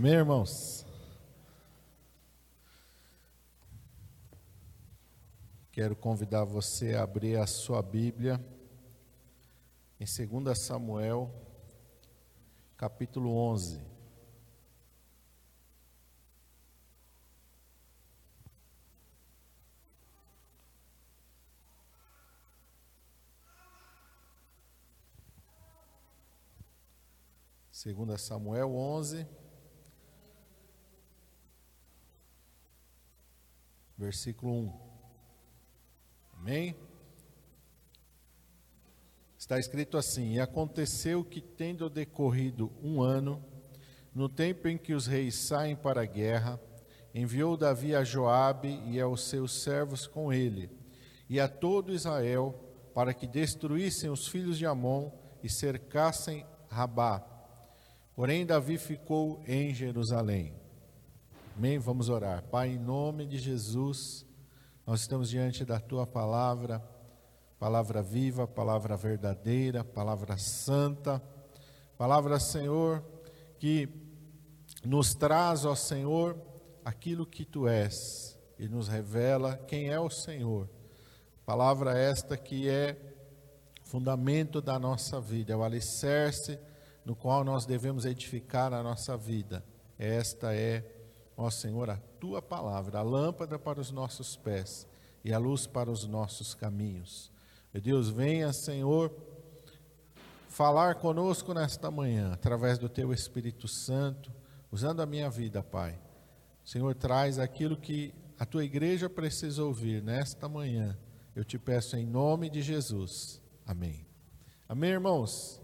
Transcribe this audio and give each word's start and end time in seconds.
Amém, 0.00 0.14
irmãos? 0.14 0.86
Quero 5.70 5.94
convidar 5.94 6.42
você 6.42 6.94
a 6.94 7.02
abrir 7.02 7.36
a 7.36 7.46
sua 7.46 7.82
Bíblia 7.82 8.42
em 10.00 10.06
2 10.06 10.58
Samuel, 10.58 11.30
capítulo 12.78 13.30
11. 13.30 13.78
Segunda 27.70 28.16
Samuel 28.16 28.74
11, 28.74 29.26
versículo 34.00 34.50
1. 34.50 34.72
Amém? 36.38 36.74
Está 39.36 39.58
escrito 39.58 39.98
assim: 39.98 40.32
E 40.32 40.40
aconteceu 40.40 41.22
que, 41.22 41.42
tendo 41.42 41.90
decorrido 41.90 42.72
um 42.82 43.02
ano, 43.02 43.44
no 44.14 44.26
tempo 44.26 44.68
em 44.68 44.78
que 44.78 44.94
os 44.94 45.06
reis 45.06 45.34
saem 45.34 45.76
para 45.76 46.00
a 46.00 46.06
guerra, 46.06 46.58
enviou 47.14 47.58
Davi 47.58 47.94
a 47.94 48.02
Joabe 48.02 48.80
e 48.86 48.98
aos 48.98 49.28
seus 49.28 49.62
servos 49.62 50.06
com 50.06 50.32
ele, 50.32 50.70
e 51.28 51.38
a 51.38 51.46
todo 51.46 51.92
Israel, 51.92 52.58
para 52.94 53.12
que 53.12 53.26
destruíssem 53.26 54.08
os 54.08 54.26
filhos 54.26 54.56
de 54.56 54.64
Amon 54.64 55.10
e 55.42 55.48
cercassem 55.48 56.46
Rabá. 56.68 57.20
Porém, 58.14 58.46
Davi 58.46 58.78
ficou 58.78 59.42
em 59.46 59.74
Jerusalém. 59.74 60.59
Amém? 61.60 61.78
Vamos 61.78 62.08
orar. 62.08 62.42
Pai, 62.44 62.70
em 62.70 62.78
nome 62.78 63.26
de 63.26 63.36
Jesus, 63.36 64.24
nós 64.86 65.02
estamos 65.02 65.28
diante 65.28 65.62
da 65.62 65.78
tua 65.78 66.06
palavra, 66.06 66.82
palavra 67.58 68.02
viva, 68.02 68.48
palavra 68.48 68.96
verdadeira, 68.96 69.84
palavra 69.84 70.38
santa, 70.38 71.22
palavra, 71.98 72.40
Senhor, 72.40 73.04
que 73.58 73.90
nos 74.82 75.14
traz, 75.14 75.66
ó 75.66 75.74
Senhor, 75.74 76.34
aquilo 76.82 77.26
que 77.26 77.44
tu 77.44 77.68
és 77.68 78.38
e 78.58 78.66
nos 78.66 78.88
revela 78.88 79.58
quem 79.68 79.90
é 79.90 80.00
o 80.00 80.08
Senhor. 80.08 80.66
Palavra 81.44 81.92
esta 81.92 82.38
que 82.38 82.70
é 82.70 82.96
fundamento 83.82 84.62
da 84.62 84.78
nossa 84.78 85.20
vida, 85.20 85.52
é 85.52 85.56
o 85.56 85.62
alicerce 85.62 86.58
no 87.04 87.14
qual 87.14 87.44
nós 87.44 87.66
devemos 87.66 88.06
edificar 88.06 88.72
a 88.72 88.82
nossa 88.82 89.14
vida. 89.14 89.62
Esta 89.98 90.54
é, 90.54 90.99
ó 91.40 91.48
Senhor, 91.48 91.88
a 91.88 91.96
tua 91.96 92.42
palavra, 92.42 92.98
a 92.98 93.02
lâmpada 93.02 93.58
para 93.58 93.80
os 93.80 93.90
nossos 93.90 94.36
pés 94.36 94.86
e 95.24 95.32
a 95.32 95.38
luz 95.38 95.66
para 95.66 95.90
os 95.90 96.06
nossos 96.06 96.54
caminhos. 96.54 97.32
Meu 97.72 97.82
Deus, 97.82 98.10
venha, 98.10 98.52
Senhor, 98.52 99.10
falar 100.48 100.96
conosco 100.96 101.54
nesta 101.54 101.90
manhã, 101.90 102.32
através 102.34 102.78
do 102.78 102.90
teu 102.90 103.10
Espírito 103.10 103.66
Santo, 103.66 104.30
usando 104.70 105.00
a 105.00 105.06
minha 105.06 105.30
vida, 105.30 105.62
Pai. 105.62 105.98
Senhor, 106.62 106.94
traz 106.94 107.38
aquilo 107.38 107.74
que 107.74 108.12
a 108.38 108.44
tua 108.44 108.62
igreja 108.62 109.08
precisa 109.08 109.64
ouvir 109.64 110.02
nesta 110.02 110.46
manhã. 110.46 110.98
Eu 111.34 111.42
te 111.42 111.58
peço 111.58 111.96
em 111.96 112.04
nome 112.04 112.50
de 112.50 112.60
Jesus. 112.60 113.40
Amém. 113.66 114.04
Amém, 114.68 114.90
irmãos? 114.90 115.58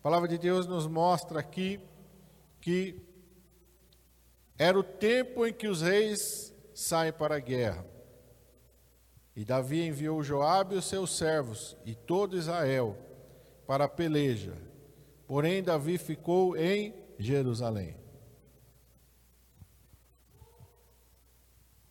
A 0.00 0.02
palavra 0.02 0.26
de 0.26 0.38
Deus 0.38 0.66
nos 0.66 0.88
mostra 0.88 1.38
aqui 1.38 1.80
que 2.60 3.00
era 4.58 4.78
o 4.78 4.82
tempo 4.82 5.46
em 5.46 5.52
que 5.52 5.66
os 5.66 5.82
reis 5.82 6.54
saem 6.74 7.12
para 7.12 7.36
a 7.36 7.40
guerra. 7.40 7.84
E 9.34 9.44
Davi 9.44 9.82
enviou 9.82 10.22
Joabe 10.22 10.76
e 10.76 10.78
os 10.78 10.84
seus 10.84 11.16
servos 11.16 11.76
e 11.84 11.94
todo 11.94 12.36
Israel 12.36 12.96
para 13.66 13.84
a 13.84 13.88
peleja. 13.88 14.56
Porém, 15.26 15.62
Davi 15.62 15.98
ficou 15.98 16.56
em 16.56 16.94
Jerusalém. 17.18 17.96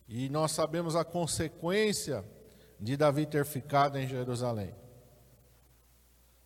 E 0.08 0.28
nós 0.28 0.52
sabemos 0.52 0.96
a 0.96 1.04
consequência 1.04 2.24
de 2.78 2.96
Davi 2.96 3.26
ter 3.26 3.44
ficado 3.44 3.98
em 3.98 4.06
Jerusalém. 4.06 4.74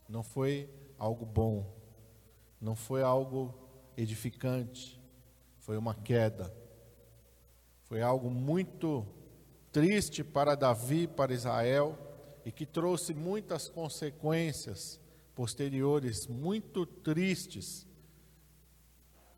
Não 0.08 0.22
foi 0.22 0.68
algo 0.98 1.26
bom, 1.26 1.70
não 2.60 2.74
foi 2.74 3.02
algo 3.02 3.54
edificante, 3.96 4.97
foi 5.68 5.76
uma 5.76 5.94
queda. 5.94 6.50
Foi 7.82 8.00
algo 8.00 8.30
muito 8.30 9.06
triste 9.70 10.24
para 10.24 10.54
Davi, 10.54 11.06
para 11.06 11.34
Israel, 11.34 11.98
e 12.42 12.50
que 12.50 12.64
trouxe 12.64 13.12
muitas 13.12 13.68
consequências 13.68 14.98
posteriores 15.34 16.26
muito 16.26 16.86
tristes 16.86 17.86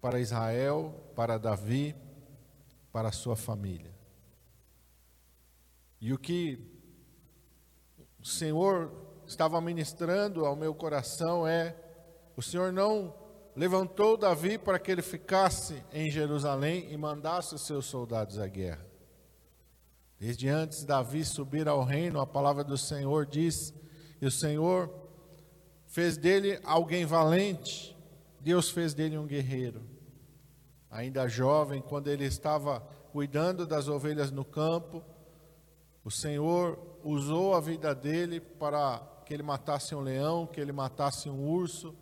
para 0.00 0.20
Israel, 0.20 0.94
para 1.16 1.36
Davi, 1.36 1.96
para 2.92 3.10
sua 3.10 3.34
família. 3.34 3.92
E 6.00 6.12
o 6.12 6.18
que 6.18 6.64
o 8.20 8.24
Senhor 8.24 8.92
estava 9.26 9.60
ministrando 9.60 10.46
ao 10.46 10.54
meu 10.54 10.76
coração 10.76 11.44
é: 11.44 11.74
o 12.36 12.40
Senhor 12.40 12.72
não 12.72 13.19
levantou 13.54 14.16
Davi 14.16 14.58
para 14.58 14.78
que 14.78 14.90
ele 14.90 15.02
ficasse 15.02 15.82
em 15.92 16.10
Jerusalém 16.10 16.90
e 16.90 16.96
mandasse 16.96 17.54
os 17.54 17.62
seus 17.62 17.86
soldados 17.86 18.38
à 18.38 18.46
guerra. 18.46 18.86
Desde 20.18 20.48
antes 20.48 20.84
Davi 20.84 21.24
subir 21.24 21.66
ao 21.68 21.82
reino, 21.82 22.20
a 22.20 22.26
palavra 22.26 22.62
do 22.62 22.76
Senhor 22.76 23.24
diz: 23.26 23.72
e 24.20 24.26
o 24.26 24.30
Senhor 24.30 24.92
fez 25.86 26.16
dele 26.16 26.60
alguém 26.62 27.06
valente, 27.06 27.96
Deus 28.38 28.70
fez 28.70 28.92
dele 28.92 29.16
um 29.16 29.26
guerreiro. 29.26 29.82
Ainda 30.90 31.26
jovem, 31.26 31.80
quando 31.80 32.08
ele 32.08 32.24
estava 32.24 32.80
cuidando 33.12 33.66
das 33.66 33.88
ovelhas 33.88 34.30
no 34.30 34.44
campo, 34.44 35.02
o 36.04 36.10
Senhor 36.10 36.78
usou 37.02 37.54
a 37.54 37.60
vida 37.60 37.94
dele 37.94 38.40
para 38.40 39.00
que 39.24 39.32
ele 39.32 39.42
matasse 39.42 39.94
um 39.94 40.00
leão, 40.00 40.46
que 40.46 40.60
ele 40.60 40.72
matasse 40.72 41.30
um 41.30 41.48
urso, 41.48 41.94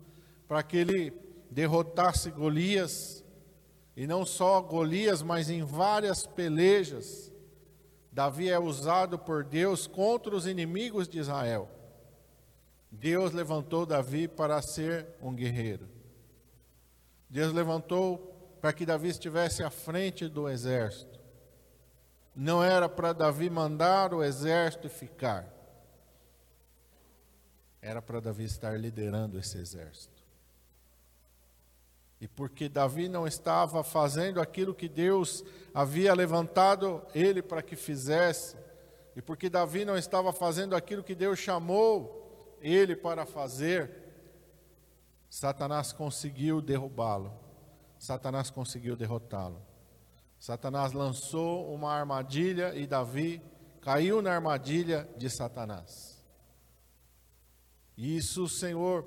para 0.47 0.63
que 0.63 0.77
ele 0.77 1.28
derrotasse 1.51 2.31
Golias, 2.31 3.25
e 3.97 4.07
não 4.07 4.25
só 4.25 4.61
Golias, 4.61 5.23
mas 5.23 5.51
em 5.51 5.65
várias 5.65 6.27
pelejas. 6.27 7.33
Davi 8.13 8.49
é 8.49 8.59
usado 8.59 9.19
por 9.19 9.45
Deus 9.45 9.87
contra 9.87 10.35
os 10.35 10.47
inimigos 10.47 11.09
de 11.09 11.19
Israel. 11.19 11.69
Deus 12.91 13.33
levantou 13.33 13.85
Davi 13.85 14.29
para 14.29 14.63
ser 14.63 15.07
um 15.21 15.35
guerreiro. 15.35 15.89
Deus 17.29 17.53
levantou 17.53 18.57
para 18.61 18.73
que 18.73 18.87
Davi 18.87 19.09
estivesse 19.09 19.63
à 19.63 19.71
frente 19.71 20.29
do 20.29 20.49
exército. 20.49 21.19
Não 22.35 22.63
era 22.63 22.89
para 22.89 23.13
Davi 23.13 23.51
mandar 23.51 24.15
o 24.15 24.23
exército 24.23 24.87
e 24.87 24.91
ficar 24.91 25.59
era 27.81 28.03
para 28.03 28.21
Davi 28.21 28.45
estar 28.45 28.79
liderando 28.79 29.39
esse 29.39 29.59
exército. 29.59 30.18
E 32.21 32.27
porque 32.27 32.69
Davi 32.69 33.09
não 33.09 33.27
estava 33.27 33.85
fazendo 33.85 34.41
aquilo 34.41 34.75
que 34.75 34.89
Deus 34.89 35.45
havia 35.73 36.13
levantado 36.15 37.03
ele 37.15 37.41
para 37.43 37.63
que 37.63 37.77
fizesse, 37.77 38.57
e 39.15 39.23
porque 39.23 39.49
Davi 39.49 39.85
não 39.85 39.97
estava 39.97 40.33
fazendo 40.33 40.75
aquilo 40.75 41.03
que 41.03 41.15
Deus 41.15 41.39
chamou 41.39 42.57
ele 42.61 42.97
para 42.97 43.25
fazer, 43.25 43.91
Satanás 45.29 45.93
conseguiu 45.93 46.61
derrubá-lo. 46.61 47.33
Satanás 47.99 48.51
conseguiu 48.51 48.97
derrotá-lo. 48.97 49.61
Satanás 50.39 50.93
lançou 50.93 51.73
uma 51.75 51.93
armadilha 51.93 52.75
e 52.75 52.87
Davi 52.87 53.43
caiu 53.81 54.23
na 54.23 54.33
armadilha 54.35 55.09
de 55.17 55.29
Satanás. 55.29 56.25
Isso 57.97 58.45
o 58.45 58.49
Senhor 58.49 59.03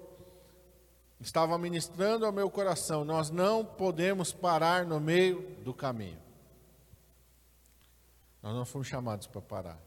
estava 1.22 1.58
ministrando 1.58 2.26
ao 2.26 2.32
meu 2.32 2.50
coração. 2.50 3.06
Nós 3.06 3.30
não 3.30 3.64
podemos 3.64 4.34
parar 4.34 4.86
no 4.86 5.00
meio 5.00 5.56
do 5.64 5.74
caminho. 5.74 6.20
Nós 8.42 8.56
não 8.56 8.66
fomos 8.66 8.88
chamados 8.88 9.28
para 9.28 9.42
parar. 9.42 9.80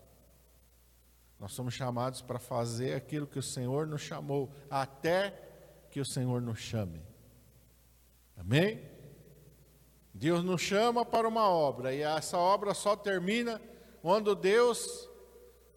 Nós 1.39 1.53
somos 1.53 1.75
chamados 1.75 2.23
para 2.23 2.39
fazer 2.39 2.95
aquilo 2.95 3.27
que 3.27 3.39
o 3.39 3.43
Senhor 3.43 3.87
nos 3.87 4.01
chamou, 4.01 4.51
até 4.71 5.31
que 5.91 6.01
o 6.01 6.05
Senhor 6.05 6.41
nos 6.41 6.61
chame. 6.61 7.03
Amém? 8.37 8.81
Deus 10.13 10.45
nos 10.45 10.63
chama 10.63 11.05
para 11.05 11.27
uma 11.27 11.49
obra, 11.49 11.93
e 11.93 12.03
essa 12.03 12.39
obra 12.39 12.73
só 12.73 12.95
termina 12.95 13.61
quando 14.01 14.35
Deus 14.35 15.09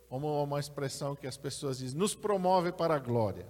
como 0.10 0.42
uma 0.42 0.60
expressão 0.60 1.16
que 1.16 1.28
as 1.28 1.38
pessoas 1.38 1.80
dizem, 1.80 1.98
nos 1.98 2.16
promove 2.16 2.72
para 2.72 2.96
a 2.96 3.00
glória. 3.00 3.46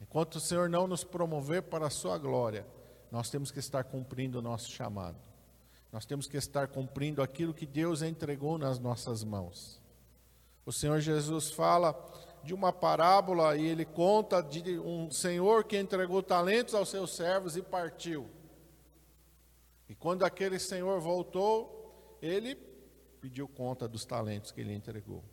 Enquanto 0.00 0.36
o 0.36 0.40
Senhor 0.40 0.68
não 0.68 0.86
nos 0.86 1.04
promover 1.04 1.62
para 1.62 1.86
a 1.86 1.90
sua 1.90 2.16
glória, 2.18 2.66
nós 3.10 3.30
temos 3.30 3.50
que 3.50 3.58
estar 3.58 3.84
cumprindo 3.84 4.38
o 4.38 4.42
nosso 4.42 4.70
chamado. 4.70 5.18
Nós 5.92 6.04
temos 6.04 6.26
que 6.26 6.36
estar 6.36 6.68
cumprindo 6.68 7.22
aquilo 7.22 7.54
que 7.54 7.66
Deus 7.66 8.02
entregou 8.02 8.58
nas 8.58 8.78
nossas 8.78 9.24
mãos. 9.24 9.80
O 10.64 10.72
Senhor 10.72 11.00
Jesus 11.00 11.50
fala 11.50 11.94
de 12.44 12.54
uma 12.54 12.72
parábola 12.72 13.56
e 13.56 13.66
ele 13.66 13.84
conta 13.84 14.42
de 14.42 14.78
um 14.78 15.10
senhor 15.10 15.64
que 15.64 15.76
entregou 15.76 16.22
talentos 16.22 16.74
aos 16.74 16.88
seus 16.88 17.14
servos 17.14 17.56
e 17.56 17.62
partiu. 17.62 18.28
E 19.88 19.94
quando 19.94 20.24
aquele 20.24 20.58
senhor 20.58 21.00
voltou, 21.00 22.18
ele 22.20 22.54
pediu 23.20 23.48
conta 23.48 23.88
dos 23.88 24.04
talentos 24.04 24.52
que 24.52 24.60
ele 24.60 24.74
entregou. 24.74 25.24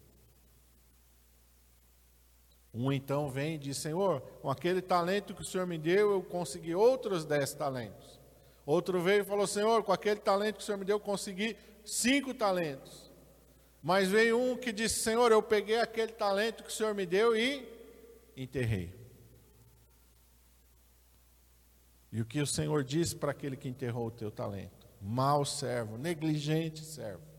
Um 2.75 2.91
então 2.91 3.29
vem 3.29 3.55
e 3.55 3.57
diz: 3.57 3.77
Senhor, 3.77 4.19
com 4.41 4.49
aquele 4.49 4.81
talento 4.81 5.33
que 5.33 5.41
o 5.41 5.45
Senhor 5.45 5.65
me 5.65 5.77
deu, 5.77 6.11
eu 6.11 6.21
consegui 6.21 6.75
outros 6.75 7.23
dez 7.23 7.53
talentos. 7.53 8.19
Outro 8.65 9.01
veio 9.01 9.21
e 9.21 9.25
falou: 9.25 9.47
Senhor, 9.47 9.81
com 9.83 9.93
aquele 9.93 10.19
talento 10.19 10.57
que 10.57 10.61
o 10.61 10.65
Senhor 10.65 10.77
me 10.77 10.83
deu, 10.83 10.97
eu 10.97 10.99
consegui 10.99 11.55
cinco 11.85 12.33
talentos. 12.33 13.09
Mas 13.81 14.09
veio 14.09 14.37
um 14.37 14.57
que 14.57 14.73
disse: 14.73 14.99
Senhor, 14.99 15.31
eu 15.31 15.41
peguei 15.41 15.79
aquele 15.79 16.11
talento 16.11 16.63
que 16.63 16.69
o 16.69 16.73
Senhor 16.73 16.93
me 16.93 17.05
deu 17.05 17.33
e 17.33 17.65
enterrei. 18.35 18.93
E 22.11 22.19
o 22.19 22.25
que 22.25 22.41
o 22.41 22.47
Senhor 22.47 22.83
disse 22.83 23.15
para 23.15 23.31
aquele 23.31 23.55
que 23.55 23.69
enterrou 23.69 24.07
o 24.07 24.11
teu 24.11 24.29
talento? 24.29 24.85
Mal 25.01 25.45
servo, 25.45 25.97
negligente 25.97 26.83
servo. 26.83 27.34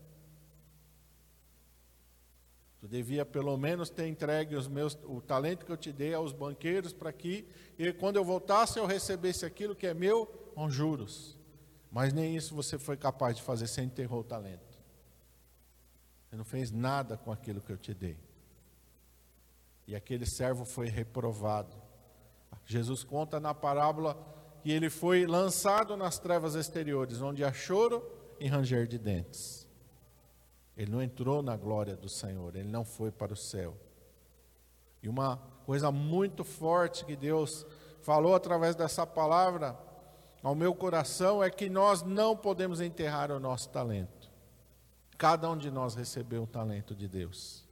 Tu 2.87 2.91
devia 2.91 3.25
pelo 3.25 3.57
menos 3.57 3.89
ter 3.89 4.07
entregue 4.07 4.55
os 4.55 4.69
meus, 4.69 4.97
o 5.03 5.19
talento 5.19 5.65
que 5.65 5.71
eu 5.71 5.75
te 5.75 5.91
dei 5.91 6.13
aos 6.13 6.31
banqueiros 6.31 6.93
para 6.93 7.11
que, 7.11 7.45
e 7.77 7.91
quando 7.91 8.15
eu 8.15 8.23
voltasse, 8.23 8.79
eu 8.79 8.85
recebesse 8.85 9.45
aquilo 9.45 9.75
que 9.75 9.85
é 9.85 9.93
meu 9.93 10.25
com 10.55 10.69
juros. 10.69 11.37
Mas 11.91 12.13
nem 12.13 12.33
isso 12.33 12.55
você 12.55 12.79
foi 12.79 12.95
capaz 12.95 13.35
de 13.35 13.41
fazer, 13.41 13.67
você 13.67 13.81
enterrou 13.81 14.21
o 14.21 14.23
talento. 14.23 14.79
Você 16.29 16.37
não 16.37 16.45
fez 16.45 16.71
nada 16.71 17.17
com 17.17 17.29
aquilo 17.29 17.59
que 17.59 17.73
eu 17.73 17.77
te 17.77 17.93
dei. 17.93 18.17
E 19.85 19.93
aquele 19.93 20.25
servo 20.25 20.63
foi 20.63 20.87
reprovado. 20.87 21.75
Jesus 22.65 23.03
conta 23.03 23.37
na 23.37 23.53
parábola 23.53 24.17
que 24.63 24.71
ele 24.71 24.89
foi 24.89 25.25
lançado 25.27 25.97
nas 25.97 26.19
trevas 26.19 26.55
exteriores, 26.55 27.21
onde 27.21 27.43
há 27.43 27.51
choro 27.51 28.01
e 28.39 28.47
ranger 28.47 28.87
de 28.87 28.97
dentes. 28.97 29.66
Ele 30.77 30.91
não 30.91 31.01
entrou 31.01 31.41
na 31.41 31.57
glória 31.57 31.95
do 31.95 32.07
Senhor, 32.07 32.55
ele 32.55 32.69
não 32.69 32.85
foi 32.85 33.11
para 33.11 33.33
o 33.33 33.37
céu. 33.37 33.75
E 35.01 35.09
uma 35.09 35.37
coisa 35.65 35.91
muito 35.91 36.43
forte 36.43 37.03
que 37.03 37.15
Deus 37.15 37.65
falou 38.01 38.35
através 38.35 38.75
dessa 38.75 39.05
palavra 39.05 39.77
ao 40.43 40.53
meu 40.53 40.75
coração 40.75 41.43
é 41.43 41.49
que 41.49 41.69
nós 41.69 42.03
não 42.03 42.37
podemos 42.37 42.79
enterrar 42.79 43.31
o 43.31 43.39
nosso 43.39 43.69
talento. 43.69 44.31
Cada 45.17 45.49
um 45.49 45.57
de 45.57 45.71
nós 45.71 45.95
recebeu 45.95 46.43
um 46.43 46.45
talento 46.45 46.93
de 46.93 47.07
Deus. 47.07 47.65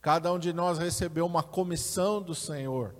Cada 0.00 0.32
um 0.32 0.38
de 0.38 0.52
nós 0.52 0.78
recebeu 0.78 1.26
uma 1.26 1.42
comissão 1.42 2.22
do 2.22 2.34
Senhor. 2.34 2.94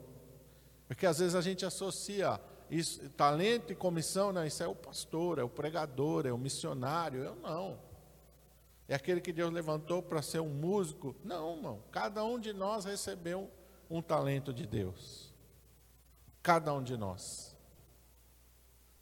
Porque 0.87 1.07
às 1.07 1.19
vezes 1.19 1.35
a 1.35 1.41
gente 1.41 1.65
associa 1.65 2.39
isso, 2.71 3.09
talento 3.11 3.73
e 3.73 3.77
comissão, 3.77 4.33
não, 4.33 4.45
isso 4.45 4.63
é 4.63 4.69
o 4.69 4.75
pastor, 4.75 5.39
é 5.39 5.43
o 5.43 5.49
pregador, 5.49 6.27
é 6.27 6.33
o 6.33 6.39
missionário. 6.39 7.23
Eu 7.23 7.37
não. 7.37 7.79
É 8.89 8.95
aquele 8.95 9.21
que 9.21 9.33
Deus 9.33 9.53
levantou 9.53 10.03
para 10.03 10.23
ser 10.23 10.41
um 10.41 10.49
músico. 10.49 11.17
Não, 11.25 11.57
irmão. 11.57 11.83
Cada 11.91 12.25
um 12.25 12.39
de 12.39 12.53
nós 12.53 12.85
recebeu 12.85 13.51
um 13.91 14.01
talento 14.01 14.53
de 14.53 14.67
Deus. 14.67 15.35
Cada 16.43 16.73
um 16.73 16.83
de 16.83 16.97
nós. 16.97 17.57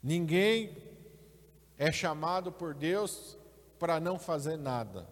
Ninguém 0.01 0.77
é 1.77 1.91
chamado 1.91 2.51
por 2.51 2.73
Deus 2.73 3.37
para 3.77 3.99
não 3.99 4.17
fazer 4.17 4.57
nada. 4.57 5.07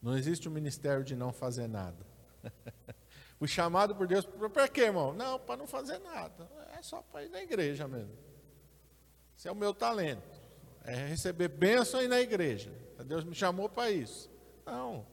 Não 0.00 0.16
existe 0.16 0.48
o 0.48 0.50
um 0.50 0.54
ministério 0.54 1.04
de 1.04 1.14
não 1.14 1.32
fazer 1.32 1.68
nada. 1.68 2.04
o 3.38 3.46
chamado 3.46 3.94
por 3.94 4.06
Deus, 4.06 4.24
para 4.52 4.68
quê, 4.68 4.82
irmão? 4.82 5.12
Não, 5.12 5.38
para 5.38 5.56
não 5.56 5.66
fazer 5.66 5.98
nada. 6.00 6.48
É 6.76 6.82
só 6.82 7.02
para 7.02 7.24
ir 7.24 7.28
na 7.28 7.42
igreja 7.42 7.86
mesmo. 7.88 8.16
Esse 9.36 9.48
é 9.48 9.52
o 9.52 9.56
meu 9.56 9.72
talento. 9.72 10.40
É 10.84 11.06
receber 11.06 11.48
bênção 11.48 12.00
aí 12.00 12.08
na 12.08 12.20
igreja. 12.20 12.72
Deus 13.12 13.24
me 13.24 13.34
chamou 13.34 13.68
para 13.68 13.90
isso. 13.90 14.30
Não. 14.64 15.04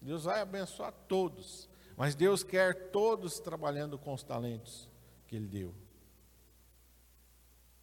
Deus 0.00 0.22
vai 0.22 0.40
abençoar 0.40 0.92
todos. 1.08 1.68
Mas 1.96 2.14
Deus 2.14 2.44
quer 2.44 2.92
todos 2.92 3.40
trabalhando 3.40 3.98
com 3.98 4.14
os 4.14 4.22
talentos 4.22 4.88
que 5.26 5.34
Ele 5.34 5.48
deu. 5.48 5.74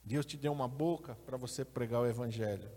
Deus 0.06 0.26
te 0.26 0.38
deu 0.38 0.54
uma 0.54 0.70
boca 0.70 1.18
para 1.26 1.36
você 1.36 1.66
pregar 1.66 2.00
o 2.00 2.08
Evangelho. 2.08 2.72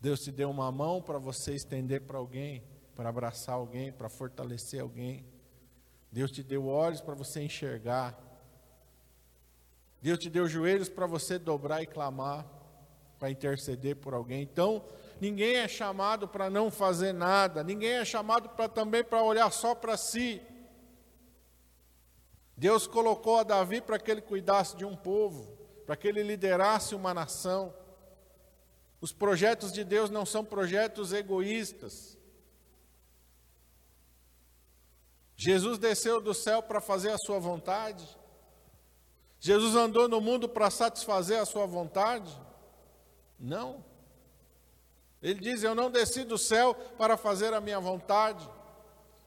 Deus 0.00 0.22
te 0.22 0.30
deu 0.30 0.48
uma 0.48 0.70
mão 0.70 1.02
para 1.02 1.18
você 1.18 1.56
estender 1.56 2.02
para 2.02 2.18
alguém, 2.18 2.62
para 2.94 3.08
abraçar 3.08 3.56
alguém, 3.56 3.90
para 3.90 4.08
fortalecer 4.08 4.80
alguém. 4.80 5.26
Deus 6.12 6.30
te 6.30 6.44
deu 6.44 6.68
olhos 6.68 7.00
para 7.00 7.16
você 7.16 7.42
enxergar. 7.42 8.16
Deus 10.00 10.20
te 10.20 10.30
deu 10.30 10.46
joelhos 10.46 10.88
para 10.88 11.04
você 11.04 11.36
dobrar 11.36 11.82
e 11.82 11.86
clamar 11.86 12.57
para 13.18 13.30
interceder 13.30 13.96
por 13.96 14.14
alguém. 14.14 14.42
Então, 14.42 14.84
ninguém 15.20 15.56
é 15.56 15.68
chamado 15.68 16.28
para 16.28 16.48
não 16.48 16.70
fazer 16.70 17.12
nada, 17.12 17.64
ninguém 17.64 17.92
é 17.92 18.04
chamado 18.04 18.48
para 18.50 18.68
também 18.68 19.02
para 19.02 19.22
olhar 19.22 19.50
só 19.50 19.74
para 19.74 19.96
si. 19.96 20.40
Deus 22.56 22.86
colocou 22.86 23.38
a 23.38 23.42
Davi 23.42 23.80
para 23.80 23.98
que 23.98 24.10
ele 24.10 24.20
cuidasse 24.20 24.76
de 24.76 24.84
um 24.84 24.96
povo, 24.96 25.56
para 25.86 25.96
que 25.96 26.08
ele 26.08 26.22
liderasse 26.22 26.94
uma 26.94 27.14
nação. 27.14 27.74
Os 29.00 29.12
projetos 29.12 29.72
de 29.72 29.84
Deus 29.84 30.10
não 30.10 30.26
são 30.26 30.44
projetos 30.44 31.12
egoístas. 31.12 32.18
Jesus 35.36 35.78
desceu 35.78 36.20
do 36.20 36.34
céu 36.34 36.60
para 36.60 36.80
fazer 36.80 37.10
a 37.10 37.18
sua 37.18 37.38
vontade. 37.38 38.04
Jesus 39.38 39.76
andou 39.76 40.08
no 40.08 40.20
mundo 40.20 40.48
para 40.48 40.68
satisfazer 40.68 41.40
a 41.40 41.46
sua 41.46 41.64
vontade. 41.64 42.36
Não. 43.38 43.84
Ele 45.22 45.40
diz: 45.40 45.62
Eu 45.62 45.74
não 45.74 45.90
desci 45.90 46.24
do 46.24 46.38
céu 46.38 46.74
para 46.74 47.16
fazer 47.16 47.54
a 47.54 47.60
minha 47.60 47.78
vontade. 47.78 48.48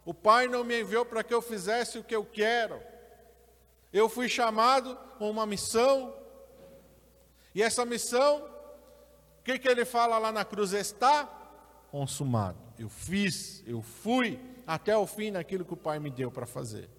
O 0.03 0.13
Pai 0.13 0.47
não 0.47 0.63
me 0.63 0.81
enviou 0.81 1.05
para 1.05 1.23
que 1.23 1.33
eu 1.33 1.41
fizesse 1.41 1.99
o 1.99 2.03
que 2.03 2.15
eu 2.15 2.25
quero. 2.25 2.81
Eu 3.93 4.09
fui 4.09 4.27
chamado 4.27 4.97
com 5.17 5.29
uma 5.29 5.45
missão. 5.45 6.15
E 7.53 7.61
essa 7.61 7.85
missão, 7.85 8.37
o 9.39 9.43
que, 9.43 9.59
que 9.59 9.67
ele 9.67 9.85
fala 9.85 10.17
lá 10.17 10.31
na 10.31 10.45
cruz? 10.45 10.73
Está 10.73 11.25
consumado. 11.91 12.57
Eu 12.79 12.89
fiz, 12.89 13.63
eu 13.67 13.81
fui 13.81 14.39
até 14.65 14.95
o 14.95 15.05
fim 15.05 15.31
naquilo 15.31 15.65
que 15.65 15.73
o 15.73 15.77
Pai 15.77 15.99
me 15.99 16.09
deu 16.09 16.31
para 16.31 16.45
fazer. 16.45 16.89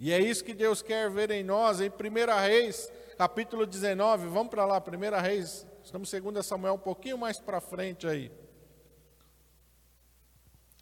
E 0.00 0.12
é 0.12 0.20
isso 0.20 0.44
que 0.44 0.54
Deus 0.54 0.82
quer 0.82 1.10
ver 1.10 1.30
em 1.30 1.42
nós, 1.42 1.80
em 1.80 1.88
1 1.88 1.92
Reis 2.40 2.90
capítulo 3.18 3.66
19, 3.66 4.28
vamos 4.28 4.48
para 4.48 4.64
lá, 4.64 4.80
1 4.80 5.20
Reis, 5.20 5.66
estamos 5.82 6.08
2 6.08 6.46
Samuel 6.46 6.74
um 6.74 6.78
pouquinho 6.78 7.18
mais 7.18 7.40
para 7.40 7.60
frente 7.60 8.06
aí. 8.06 8.30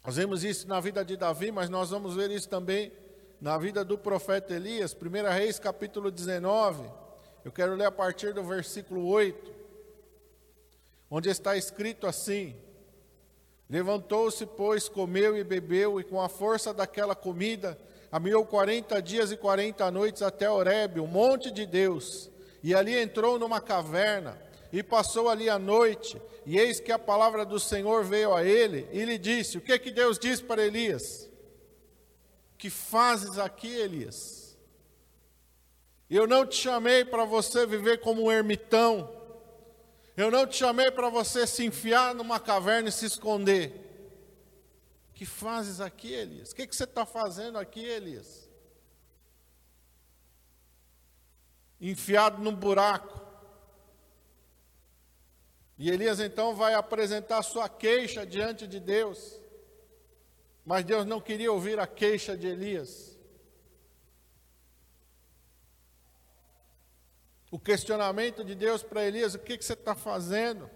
Nós 0.05 0.17
vemos 0.17 0.43
isso 0.43 0.67
na 0.67 0.79
vida 0.79 1.03
de 1.03 1.17
Davi, 1.17 1.51
mas 1.51 1.67
nós 1.67 1.89
vamos 1.89 2.13
ver 2.13 2.29
isso 2.29 2.47
também 2.47 2.91
na 3.41 3.57
vida 3.57 3.83
do 3.83 3.97
profeta 3.97 4.53
Elias, 4.53 4.95
1 4.95 5.33
Reis 5.33 5.57
capítulo 5.57 6.11
19. 6.11 6.87
Eu 7.43 7.51
quero 7.51 7.73
ler 7.73 7.85
a 7.85 7.91
partir 7.91 8.35
do 8.35 8.43
versículo 8.43 9.07
8, 9.07 9.51
onde 11.09 11.29
está 11.29 11.57
escrito 11.57 12.05
assim: 12.05 12.55
Levantou-se, 13.67 14.45
pois, 14.45 14.87
comeu 14.87 15.35
e 15.35 15.43
bebeu, 15.43 15.99
e 15.99 16.03
com 16.03 16.21
a 16.21 16.29
força 16.29 16.71
daquela 16.71 17.15
comida, 17.15 17.75
caminhou 18.09 18.45
quarenta 18.45 19.01
dias 19.01 19.31
e 19.31 19.37
quarenta 19.37 19.91
noites 19.91 20.21
até 20.21 20.49
Horebe, 20.49 20.99
o 20.99 21.07
monte 21.07 21.51
de 21.51 21.65
Deus, 21.65 22.29
e 22.63 22.73
ali 22.73 22.95
entrou 22.95 23.37
numa 23.37 23.59
caverna, 23.61 24.41
e 24.71 24.83
passou 24.83 25.29
ali 25.29 25.49
a 25.49 25.57
noite, 25.57 26.21
e 26.45 26.57
eis 26.57 26.79
que 26.79 26.91
a 26.91 26.99
palavra 26.99 27.45
do 27.45 27.59
Senhor 27.59 28.03
veio 28.03 28.33
a 28.33 28.43
ele, 28.43 28.87
e 28.91 29.03
lhe 29.05 29.17
disse, 29.17 29.57
o 29.57 29.61
que 29.61 29.77
que 29.79 29.91
Deus 29.91 30.17
disse 30.17 30.43
para 30.43 30.65
Elias? 30.65 31.29
Que 32.57 32.69
fazes 32.69 33.37
aqui, 33.37 33.73
Elias? 33.73 34.57
Eu 36.09 36.25
não 36.25 36.45
te 36.45 36.55
chamei 36.55 37.03
para 37.03 37.25
você 37.25 37.65
viver 37.65 37.99
como 37.99 38.23
um 38.23 38.31
ermitão, 38.31 39.13
eu 40.15 40.31
não 40.31 40.47
te 40.47 40.55
chamei 40.55 40.89
para 40.89 41.09
você 41.09 41.45
se 41.45 41.63
enfiar 41.65 42.15
numa 42.15 42.39
caverna 42.39 42.89
e 42.89 42.91
se 42.91 43.05
esconder, 43.05 43.86
que 45.17 45.25
fazes 45.25 45.81
aqui, 45.81 46.13
Elias? 46.13 46.51
O 46.51 46.55
que, 46.55 46.67
que 46.67 46.75
você 46.75 46.83
está 46.83 47.03
fazendo 47.03 47.57
aqui, 47.57 47.83
Elias? 47.83 48.47
Enfiado 51.81 52.39
num 52.39 52.55
buraco. 52.55 53.19
E 55.75 55.89
Elias 55.89 56.19
então 56.19 56.55
vai 56.55 56.75
apresentar 56.75 57.41
sua 57.41 57.67
queixa 57.67 58.27
diante 58.27 58.67
de 58.67 58.79
Deus. 58.79 59.41
Mas 60.63 60.85
Deus 60.85 61.03
não 61.03 61.19
queria 61.19 61.51
ouvir 61.51 61.79
a 61.79 61.87
queixa 61.87 62.37
de 62.37 62.45
Elias. 62.45 63.17
O 67.49 67.57
questionamento 67.57 68.43
de 68.43 68.53
Deus 68.53 68.83
para 68.83 69.03
Elias: 69.03 69.33
o 69.33 69.39
que, 69.39 69.57
que 69.57 69.65
você 69.65 69.73
está 69.73 69.95
fazendo 69.95 70.69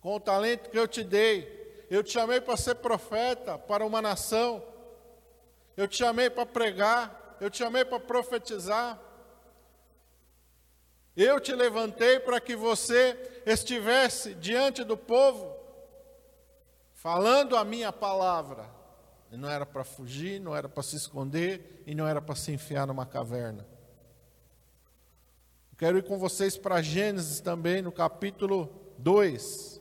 com 0.00 0.14
o 0.14 0.20
talento 0.20 0.70
que 0.70 0.78
eu 0.78 0.86
te 0.86 1.02
dei? 1.02 1.63
Eu 1.90 2.02
te 2.02 2.12
chamei 2.12 2.40
para 2.40 2.56
ser 2.56 2.76
profeta 2.76 3.58
para 3.58 3.84
uma 3.84 4.00
nação, 4.00 4.62
eu 5.76 5.88
te 5.88 5.96
chamei 5.96 6.30
para 6.30 6.46
pregar, 6.46 7.36
eu 7.40 7.50
te 7.50 7.58
chamei 7.58 7.84
para 7.84 8.00
profetizar. 8.00 9.00
Eu 11.16 11.38
te 11.38 11.54
levantei 11.54 12.18
para 12.18 12.40
que 12.40 12.56
você 12.56 13.42
estivesse 13.46 14.34
diante 14.34 14.82
do 14.82 14.96
povo, 14.96 15.54
falando 16.92 17.56
a 17.56 17.64
minha 17.64 17.92
palavra. 17.92 18.68
E 19.30 19.36
não 19.36 19.48
era 19.48 19.64
para 19.64 19.84
fugir, 19.84 20.40
não 20.40 20.54
era 20.56 20.68
para 20.68 20.82
se 20.82 20.96
esconder 20.96 21.82
e 21.86 21.94
não 21.94 22.06
era 22.06 22.20
para 22.20 22.34
se 22.34 22.52
enfiar 22.52 22.86
numa 22.86 23.06
caverna. 23.06 23.66
Quero 25.76 25.98
ir 25.98 26.04
com 26.04 26.18
vocês 26.18 26.56
para 26.56 26.80
Gênesis 26.82 27.40
também, 27.40 27.82
no 27.82 27.90
capítulo 27.90 28.72
2. 28.98 29.80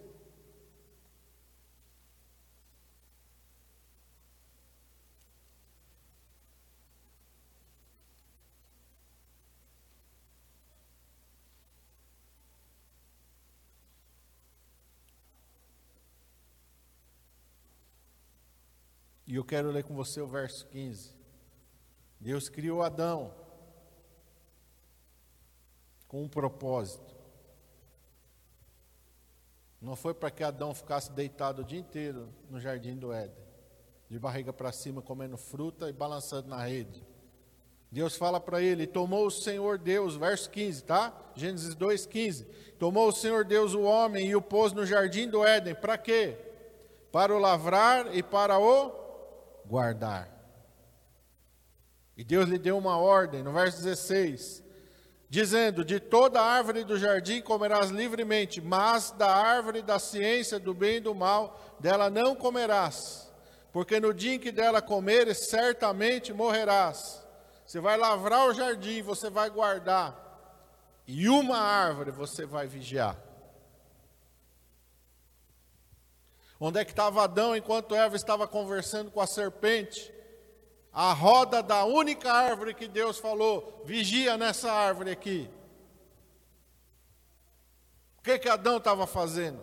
E 19.33 19.35
eu 19.35 19.43
quero 19.43 19.71
ler 19.71 19.83
com 19.83 19.95
você 19.95 20.21
o 20.21 20.27
verso 20.27 20.67
15. 20.67 21.09
Deus 22.19 22.49
criou 22.49 22.83
Adão 22.83 23.33
com 26.07 26.21
um 26.21 26.29
propósito. 26.29 27.15
Não 29.81 29.95
foi 29.95 30.13
para 30.13 30.29
que 30.29 30.43
Adão 30.43 30.71
ficasse 30.75 31.11
deitado 31.11 31.63
o 31.63 31.65
dia 31.65 31.79
inteiro 31.79 32.29
no 32.47 32.59
jardim 32.59 32.95
do 32.95 33.11
Éden, 33.11 33.43
de 34.07 34.19
barriga 34.19 34.53
para 34.53 34.71
cima, 34.71 35.01
comendo 35.01 35.35
fruta 35.35 35.89
e 35.89 35.93
balançando 35.93 36.47
na 36.47 36.63
rede. 36.63 37.03
Deus 37.91 38.15
fala 38.15 38.39
para 38.39 38.61
ele: 38.61 38.85
Tomou 38.85 39.25
o 39.25 39.31
Senhor 39.31 39.79
Deus, 39.79 40.15
verso 40.15 40.47
15, 40.51 40.83
tá? 40.83 41.11
Gênesis 41.33 41.73
2, 41.73 42.05
15. 42.05 42.43
Tomou 42.77 43.07
o 43.07 43.11
Senhor 43.11 43.43
Deus 43.43 43.73
o 43.73 43.81
homem 43.81 44.27
e 44.27 44.35
o 44.35 44.41
pôs 44.43 44.73
no 44.73 44.85
jardim 44.85 45.27
do 45.27 45.43
Éden, 45.43 45.73
para 45.73 45.97
quê? 45.97 46.37
Para 47.11 47.35
o 47.35 47.39
lavrar 47.39 48.15
e 48.15 48.21
para 48.21 48.59
o 48.59 49.02
guardar. 49.65 50.29
E 52.15 52.23
Deus 52.23 52.47
lhe 52.47 52.57
deu 52.57 52.77
uma 52.77 52.97
ordem, 52.97 53.41
no 53.41 53.51
verso 53.51 53.81
16: 53.83 54.63
dizendo: 55.29 55.83
De 55.83 55.99
toda 55.99 56.39
árvore 56.41 56.83
do 56.83 56.97
jardim 56.97 57.41
comerás 57.41 57.89
livremente, 57.89 58.61
mas 58.61 59.11
da 59.11 59.35
árvore 59.35 59.81
da 59.81 59.97
ciência 59.97 60.59
do 60.59 60.75
bem 60.75 60.97
e 60.97 60.99
do 60.99 61.15
mal, 61.15 61.59
dela 61.79 62.07
não 62.09 62.35
comerás, 62.35 63.31
porque 63.71 63.99
no 63.99 64.13
dia 64.13 64.35
em 64.35 64.39
que 64.39 64.51
dela 64.51 64.81
comeres, 64.81 65.39
certamente 65.49 66.31
morrerás. 66.31 67.23
Você 67.65 67.79
vai 67.79 67.97
lavrar 67.97 68.45
o 68.47 68.53
jardim, 68.53 69.01
você 69.01 69.29
vai 69.29 69.49
guardar, 69.49 70.15
e 71.07 71.27
uma 71.27 71.57
árvore 71.57 72.11
você 72.11 72.45
vai 72.45 72.67
vigiar. 72.67 73.17
Onde 76.65 76.79
é 76.79 76.85
que 76.85 76.91
estava 76.91 77.23
Adão 77.23 77.55
enquanto 77.55 77.95
Eva 77.95 78.15
estava 78.15 78.47
conversando 78.47 79.11
com 79.11 79.19
a 79.19 79.27
serpente? 79.27 80.13
a 80.93 81.11
roda 81.11 81.63
da 81.63 81.83
única 81.85 82.31
árvore 82.31 82.75
que 82.75 82.87
Deus 82.87 83.17
falou: 83.17 83.81
vigia 83.83 84.37
nessa 84.37 84.71
árvore 84.71 85.09
aqui. 85.09 85.49
O 88.19 88.21
que, 88.21 88.37
que 88.37 88.47
Adão 88.47 88.77
estava 88.77 89.07
fazendo? 89.07 89.59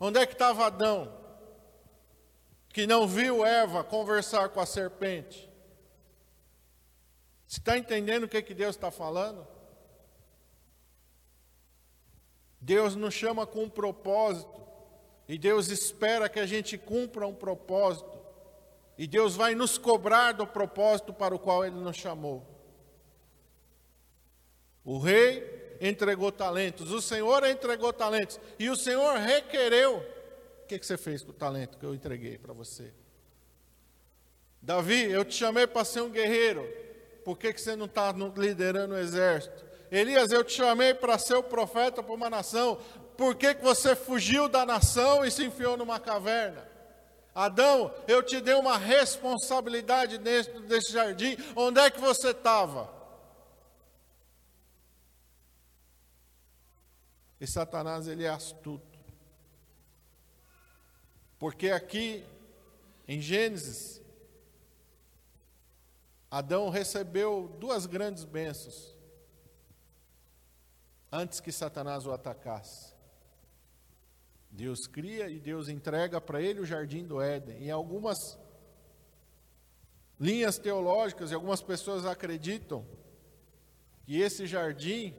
Onde 0.00 0.18
é 0.18 0.26
que 0.26 0.32
estava 0.32 0.66
Adão? 0.66 1.14
Que 2.70 2.86
não 2.86 3.06
viu 3.06 3.44
Eva 3.44 3.84
conversar 3.84 4.48
com 4.48 4.58
a 4.58 4.66
serpente. 4.66 5.48
Você 7.46 7.60
está 7.60 7.78
entendendo 7.78 8.24
o 8.24 8.28
que, 8.28 8.42
que 8.42 8.54
Deus 8.54 8.74
está 8.74 8.90
falando? 8.90 9.46
Deus 12.60 12.96
nos 12.96 13.12
chama 13.12 13.46
com 13.46 13.64
um 13.64 13.70
propósito, 13.70 14.63
e 15.28 15.38
Deus 15.38 15.68
espera 15.68 16.28
que 16.28 16.38
a 16.38 16.46
gente 16.46 16.76
cumpra 16.76 17.26
um 17.26 17.34
propósito. 17.34 18.22
E 18.96 19.06
Deus 19.06 19.34
vai 19.34 19.54
nos 19.54 19.76
cobrar 19.78 20.32
do 20.32 20.46
propósito 20.46 21.12
para 21.12 21.34
o 21.34 21.38
qual 21.38 21.64
Ele 21.64 21.76
nos 21.76 21.96
chamou. 21.96 22.46
O 24.84 24.98
rei 24.98 25.76
entregou 25.80 26.30
talentos, 26.30 26.92
o 26.92 27.00
Senhor 27.00 27.44
entregou 27.44 27.92
talentos, 27.92 28.38
e 28.58 28.68
o 28.68 28.76
Senhor 28.76 29.18
requereu. 29.18 29.98
O 30.62 30.66
que, 30.66 30.78
que 30.78 30.86
você 30.86 30.96
fez 30.96 31.22
com 31.22 31.30
o 31.30 31.34
talento 31.34 31.78
que 31.78 31.84
eu 31.84 31.94
entreguei 31.94 32.38
para 32.38 32.52
você? 32.52 32.92
Davi, 34.62 35.10
eu 35.10 35.24
te 35.24 35.34
chamei 35.34 35.66
para 35.66 35.84
ser 35.84 36.02
um 36.02 36.10
guerreiro, 36.10 36.66
por 37.24 37.38
que, 37.38 37.52
que 37.52 37.60
você 37.60 37.74
não 37.74 37.86
está 37.86 38.14
liderando 38.36 38.94
o 38.94 38.98
exército? 38.98 39.64
Elias, 39.90 40.32
eu 40.32 40.42
te 40.42 40.52
chamei 40.52 40.94
para 40.94 41.18
ser 41.18 41.34
o 41.34 41.42
profeta 41.42 42.02
para 42.02 42.14
uma 42.14 42.30
nação, 42.30 42.78
por 43.16 43.34
que, 43.34 43.54
que 43.54 43.62
você 43.62 43.94
fugiu 43.94 44.48
da 44.48 44.66
nação 44.66 45.24
e 45.24 45.30
se 45.30 45.44
enfiou 45.44 45.76
numa 45.76 46.00
caverna? 46.00 46.68
Adão, 47.34 47.92
eu 48.06 48.22
te 48.22 48.40
dei 48.40 48.54
uma 48.54 48.78
responsabilidade 48.78 50.18
dentro 50.18 50.60
desse 50.62 50.92
jardim. 50.92 51.36
Onde 51.56 51.80
é 51.80 51.90
que 51.90 52.00
você 52.00 52.30
estava? 52.30 52.92
E 57.40 57.46
Satanás, 57.46 58.06
ele 58.06 58.24
é 58.24 58.28
astuto. 58.28 58.98
Porque 61.38 61.70
aqui, 61.70 62.24
em 63.08 63.20
Gênesis, 63.20 64.00
Adão 66.30 66.70
recebeu 66.70 67.54
duas 67.58 67.84
grandes 67.84 68.24
bênçãos 68.24 68.94
antes 71.12 71.40
que 71.40 71.52
Satanás 71.52 72.06
o 72.06 72.12
atacasse. 72.12 72.93
Deus 74.54 74.86
cria 74.86 75.28
e 75.28 75.40
Deus 75.40 75.68
entrega 75.68 76.20
para 76.20 76.40
ele 76.40 76.60
o 76.60 76.64
jardim 76.64 77.04
do 77.04 77.20
Éden. 77.20 77.64
Em 77.64 77.72
algumas 77.72 78.38
linhas 80.18 80.58
teológicas, 80.58 81.32
e 81.32 81.34
algumas 81.34 81.60
pessoas 81.60 82.06
acreditam 82.06 82.86
que 84.04 84.20
esse 84.20 84.46
jardim, 84.46 85.12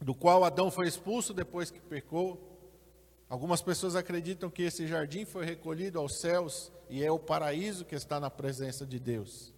do 0.00 0.14
qual 0.14 0.42
Adão 0.42 0.70
foi 0.70 0.88
expulso 0.88 1.34
depois 1.34 1.70
que 1.70 1.80
pecou, 1.80 2.58
algumas 3.28 3.60
pessoas 3.60 3.94
acreditam 3.94 4.48
que 4.48 4.62
esse 4.62 4.86
jardim 4.86 5.26
foi 5.26 5.44
recolhido 5.44 5.98
aos 5.98 6.18
céus 6.18 6.72
e 6.88 7.04
é 7.04 7.12
o 7.12 7.18
paraíso 7.18 7.84
que 7.84 7.94
está 7.94 8.18
na 8.18 8.30
presença 8.30 8.86
de 8.86 8.98
Deus. 8.98 9.52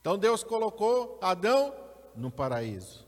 Então 0.00 0.18
Deus 0.18 0.42
colocou 0.42 1.16
Adão 1.22 1.72
no 2.16 2.28
paraíso 2.28 3.05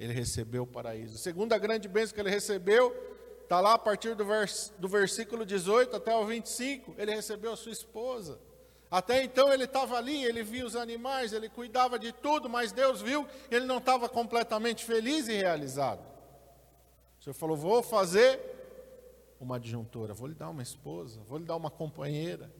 ele 0.00 0.14
recebeu 0.14 0.62
o 0.62 0.66
paraíso. 0.66 1.16
A 1.16 1.18
segunda 1.18 1.58
grande 1.58 1.86
bênção 1.86 2.14
que 2.14 2.20
ele 2.20 2.30
recebeu, 2.30 2.96
está 3.42 3.60
lá 3.60 3.74
a 3.74 3.78
partir 3.78 4.14
do, 4.14 4.24
vers, 4.24 4.72
do 4.78 4.88
versículo 4.88 5.44
18 5.44 5.94
até 5.94 6.16
o 6.16 6.24
25, 6.24 6.94
ele 6.96 7.14
recebeu 7.14 7.52
a 7.52 7.56
sua 7.56 7.70
esposa. 7.70 8.40
Até 8.90 9.22
então 9.22 9.52
ele 9.52 9.64
estava 9.64 9.98
ali, 9.98 10.24
ele 10.24 10.42
via 10.42 10.64
os 10.64 10.74
animais, 10.74 11.34
ele 11.34 11.50
cuidava 11.50 11.98
de 11.98 12.12
tudo, 12.12 12.48
mas 12.48 12.72
Deus 12.72 13.02
viu 13.02 13.26
que 13.48 13.54
ele 13.54 13.66
não 13.66 13.76
estava 13.76 14.08
completamente 14.08 14.86
feliz 14.86 15.28
e 15.28 15.34
realizado. 15.34 16.00
O 17.20 17.22
Senhor 17.22 17.34
falou: 17.34 17.56
Vou 17.56 17.82
fazer 17.82 18.40
uma 19.38 19.56
adjuntora, 19.56 20.14
vou 20.14 20.28
lhe 20.28 20.34
dar 20.34 20.48
uma 20.48 20.62
esposa, 20.62 21.20
vou 21.28 21.38
lhe 21.38 21.44
dar 21.44 21.56
uma 21.56 21.70
companheira. 21.70 22.50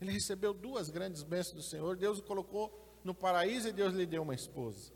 Ele 0.00 0.10
recebeu 0.10 0.54
duas 0.54 0.88
grandes 0.88 1.22
bênçãos 1.22 1.56
do 1.56 1.62
Senhor, 1.62 1.94
Deus 1.96 2.18
o 2.18 2.22
colocou 2.22 2.98
no 3.04 3.14
paraíso 3.14 3.68
e 3.68 3.72
Deus 3.72 3.92
lhe 3.92 4.06
deu 4.06 4.22
uma 4.22 4.34
esposa. 4.34 4.95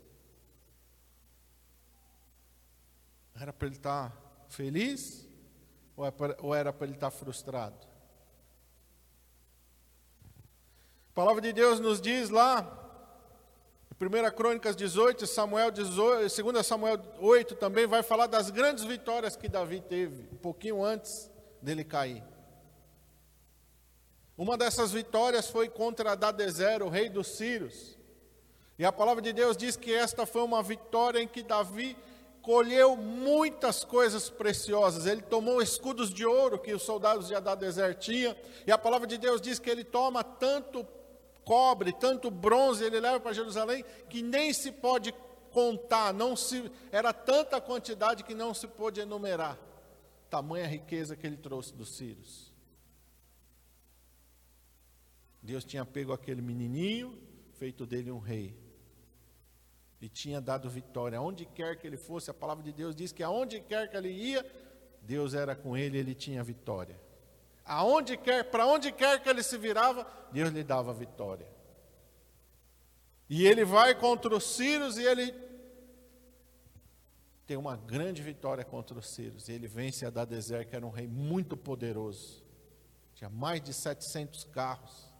Era 3.39 3.51
para 3.51 3.67
ele 3.67 3.75
estar 3.75 4.15
feliz 4.49 5.27
é 5.97 6.43
ou 6.43 6.55
era 6.55 6.73
para 6.73 6.87
ele 6.87 6.95
estar 6.95 7.11
frustrado? 7.11 7.75
A 11.09 11.13
palavra 11.13 11.41
de 11.41 11.53
Deus 11.53 11.79
nos 11.79 11.99
diz 11.99 12.29
lá, 12.29 12.77
em 13.91 14.05
1 14.05 14.31
Crônicas 14.35 14.75
18, 14.75 15.27
Samuel 15.27 15.69
18, 15.69 16.43
2 16.51 16.65
Samuel 16.65 16.99
8 17.19 17.55
também 17.55 17.85
vai 17.85 18.01
falar 18.01 18.27
das 18.27 18.49
grandes 18.49 18.83
vitórias 18.83 19.35
que 19.35 19.47
Davi 19.47 19.81
teve, 19.81 20.29
um 20.31 20.37
pouquinho 20.37 20.83
antes 20.83 21.29
dele 21.61 21.83
cair. 21.83 22.23
Uma 24.37 24.57
dessas 24.57 24.91
vitórias 24.91 25.49
foi 25.49 25.69
contra 25.69 26.13
Adadezer, 26.13 26.81
o 26.81 26.89
rei 26.89 27.09
dos 27.09 27.27
Sírios. 27.27 27.95
E 28.79 28.85
a 28.85 28.91
palavra 28.91 29.21
de 29.21 29.33
Deus 29.33 29.55
diz 29.55 29.75
que 29.75 29.93
esta 29.93 30.25
foi 30.25 30.41
uma 30.41 30.63
vitória 30.63 31.19
em 31.19 31.27
que 31.27 31.43
Davi 31.43 31.95
colheu 32.41 32.97
muitas 32.97 33.83
coisas 33.83 34.29
preciosas. 34.29 35.05
Ele 35.05 35.21
tomou 35.21 35.61
escudos 35.61 36.13
de 36.13 36.25
ouro 36.25 36.59
que 36.59 36.73
os 36.73 36.81
soldados 36.81 37.27
de 37.27 37.35
Adadezer 37.35 37.95
tinham, 37.97 38.35
e 38.65 38.71
a 38.71 38.77
palavra 38.77 39.07
de 39.07 39.17
Deus 39.17 39.41
diz 39.41 39.59
que 39.59 39.69
ele 39.69 39.83
toma 39.83 40.23
tanto 40.23 40.85
cobre, 41.43 41.91
tanto 41.93 42.29
bronze 42.29 42.83
ele 42.83 42.99
leva 42.99 43.19
para 43.19 43.33
Jerusalém 43.33 43.83
que 44.09 44.21
nem 44.21 44.53
se 44.53 44.71
pode 44.71 45.13
contar, 45.51 46.13
não 46.13 46.35
se 46.35 46.71
era 46.91 47.11
tanta 47.11 47.59
quantidade 47.59 48.23
que 48.23 48.33
não 48.33 48.53
se 48.53 48.67
pôde 48.67 49.01
enumerar. 49.01 49.59
Tamanha 50.29 50.65
riqueza 50.65 51.15
que 51.15 51.27
ele 51.27 51.37
trouxe 51.37 51.73
dos 51.73 51.95
sírios. 51.95 52.51
Deus 55.41 55.65
tinha 55.65 55.85
pego 55.85 56.13
aquele 56.13 56.41
menininho, 56.41 57.19
feito 57.53 57.85
dele 57.85 58.11
um 58.11 58.19
rei. 58.19 58.55
E 60.01 60.09
tinha 60.09 60.41
dado 60.41 60.69
vitória. 60.69 61.19
Aonde 61.19 61.45
quer 61.45 61.77
que 61.77 61.85
ele 61.85 61.97
fosse, 61.97 62.31
a 62.31 62.33
palavra 62.33 62.63
de 62.63 62.73
Deus 62.73 62.95
diz 62.95 63.11
que 63.11 63.21
aonde 63.21 63.61
quer 63.61 63.89
que 63.89 63.95
ele 63.95 64.09
ia, 64.09 64.43
Deus 65.01 65.33
era 65.33 65.55
com 65.55 65.77
ele, 65.77 65.97
ele 65.97 66.15
tinha 66.15 66.43
vitória. 66.43 66.99
Aonde 67.63 68.17
quer, 68.17 68.45
para 68.45 68.65
onde 68.65 68.91
quer 68.91 69.21
que 69.21 69.29
ele 69.29 69.43
se 69.43 69.57
virava, 69.57 70.05
Deus 70.31 70.49
lhe 70.49 70.63
dava 70.63 70.91
vitória. 70.91 71.47
E 73.29 73.45
ele 73.45 73.63
vai 73.63 73.95
contra 73.95 74.35
os 74.35 74.43
sírios 74.43 74.97
e 74.97 75.03
ele 75.03 75.33
tem 77.45 77.57
uma 77.57 77.75
grande 77.75 78.21
vitória 78.21 78.63
contra 78.63 78.97
os 78.97 79.07
sírios. 79.07 79.49
Ele 79.49 79.67
vence 79.67 80.05
Adadezer, 80.05 80.67
que 80.67 80.75
era 80.75 80.85
um 80.85 80.89
rei 80.89 81.07
muito 81.07 81.55
poderoso. 81.55 82.43
Tinha 83.13 83.29
mais 83.29 83.61
de 83.61 83.73
700 83.73 84.45
carros. 84.45 85.10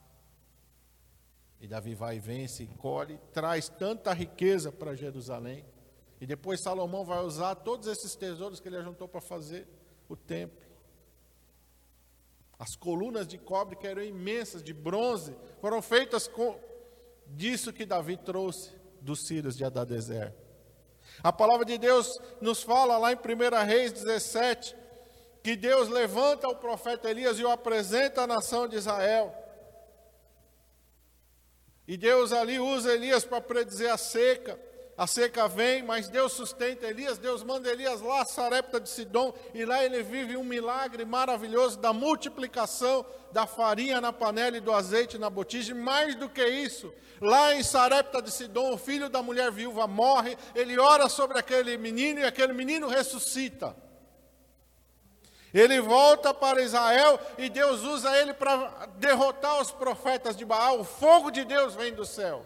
E 1.61 1.67
Davi 1.67 1.93
vai 1.93 2.15
e 2.15 2.19
vence, 2.19 2.63
e 2.63 2.67
colhe, 2.67 3.19
traz 3.31 3.69
tanta 3.69 4.11
riqueza 4.11 4.71
para 4.71 4.95
Jerusalém. 4.95 5.63
E 6.19 6.25
depois 6.25 6.61
Salomão 6.61 7.05
vai 7.05 7.23
usar 7.23 7.53
todos 7.55 7.87
esses 7.87 8.15
tesouros 8.15 8.59
que 8.59 8.67
ele 8.67 8.77
ajuntou 8.77 9.07
para 9.07 9.21
fazer 9.21 9.67
o 10.09 10.15
templo. 10.15 10.59
As 12.57 12.75
colunas 12.75 13.27
de 13.27 13.37
cobre, 13.37 13.75
que 13.75 13.87
eram 13.87 14.03
imensas, 14.03 14.63
de 14.63 14.73
bronze, 14.73 15.35
foram 15.59 15.81
feitas 15.81 16.27
com 16.27 16.59
disso 17.27 17.71
que 17.71 17.85
Davi 17.85 18.17
trouxe 18.17 18.71
dos 18.99 19.25
sírios 19.25 19.55
de 19.55 19.63
Adadezer. 19.63 20.33
A 21.23 21.31
palavra 21.31 21.65
de 21.65 21.77
Deus 21.77 22.19
nos 22.39 22.63
fala 22.63 22.97
lá 22.97 23.11
em 23.11 23.15
1 23.15 23.65
Reis 23.65 23.91
17, 23.91 24.75
que 25.43 25.55
Deus 25.55 25.89
levanta 25.89 26.47
o 26.47 26.55
profeta 26.55 27.09
Elias 27.09 27.39
e 27.39 27.43
o 27.43 27.49
apresenta 27.49 28.21
à 28.21 28.27
nação 28.27 28.67
de 28.67 28.75
Israel. 28.77 29.40
E 31.91 31.97
Deus 31.97 32.31
ali 32.31 32.57
usa 32.57 32.93
Elias 32.93 33.25
para 33.25 33.41
predizer 33.41 33.91
a 33.91 33.97
seca. 33.97 34.57
A 34.97 35.05
seca 35.05 35.45
vem, 35.49 35.83
mas 35.83 36.07
Deus 36.07 36.31
sustenta 36.31 36.87
Elias, 36.87 37.17
Deus 37.17 37.43
manda 37.43 37.69
Elias 37.69 37.99
lá 37.99 38.21
a 38.21 38.25
Sarepta 38.25 38.79
de 38.79 38.87
Sidom, 38.87 39.33
e 39.53 39.65
lá 39.65 39.83
ele 39.83 40.01
vive 40.01 40.37
um 40.37 40.43
milagre 40.45 41.03
maravilhoso 41.03 41.77
da 41.77 41.91
multiplicação 41.91 43.05
da 43.33 43.45
farinha 43.45 43.99
na 43.99 44.13
panela 44.13 44.55
e 44.55 44.61
do 44.61 44.71
azeite 44.71 45.17
na 45.17 45.29
botija. 45.29 45.75
Mais 45.75 46.15
do 46.15 46.29
que 46.29 46.47
isso, 46.47 46.93
lá 47.19 47.53
em 47.55 47.61
Sarepta 47.61 48.21
de 48.21 48.31
Sidom, 48.31 48.73
o 48.73 48.77
filho 48.77 49.09
da 49.09 49.21
mulher 49.21 49.51
viúva 49.51 49.85
morre, 49.85 50.37
ele 50.55 50.79
ora 50.79 51.09
sobre 51.09 51.39
aquele 51.39 51.77
menino 51.77 52.21
e 52.21 52.23
aquele 52.23 52.53
menino 52.53 52.87
ressuscita. 52.87 53.75
Ele 55.53 55.81
volta 55.81 56.33
para 56.33 56.61
Israel 56.61 57.19
e 57.37 57.49
Deus 57.49 57.81
usa 57.81 58.15
ele 58.17 58.33
para 58.33 58.85
derrotar 58.97 59.61
os 59.61 59.71
profetas 59.71 60.35
de 60.35 60.45
Baal. 60.45 60.79
O 60.79 60.83
fogo 60.83 61.29
de 61.29 61.43
Deus 61.43 61.75
vem 61.75 61.93
do 61.93 62.05
céu. 62.05 62.45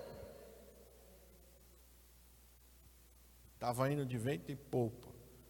Estava 3.54 3.92
indo 3.92 4.06
de 4.06 4.18
vento 4.18 4.52
em 4.52 4.56
polpa, 4.56 5.08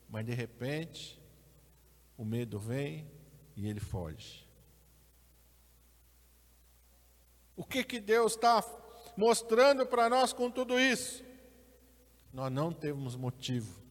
mas 0.10 0.26
de 0.26 0.34
repente 0.34 1.22
o 2.18 2.24
medo 2.24 2.60
vem 2.60 3.10
e 3.56 3.68
ele 3.68 3.80
foge. 3.80 4.46
O 7.56 7.64
que, 7.64 7.84
que 7.84 8.00
Deus 8.00 8.34
está 8.34 8.64
mostrando 9.16 9.86
para 9.86 10.10
nós 10.10 10.34
com 10.34 10.52
tudo 10.52 10.78
isso? 10.78 11.24
Nós 12.34 12.52
não 12.52 12.74
temos 12.74 13.16
motivo 13.16 13.82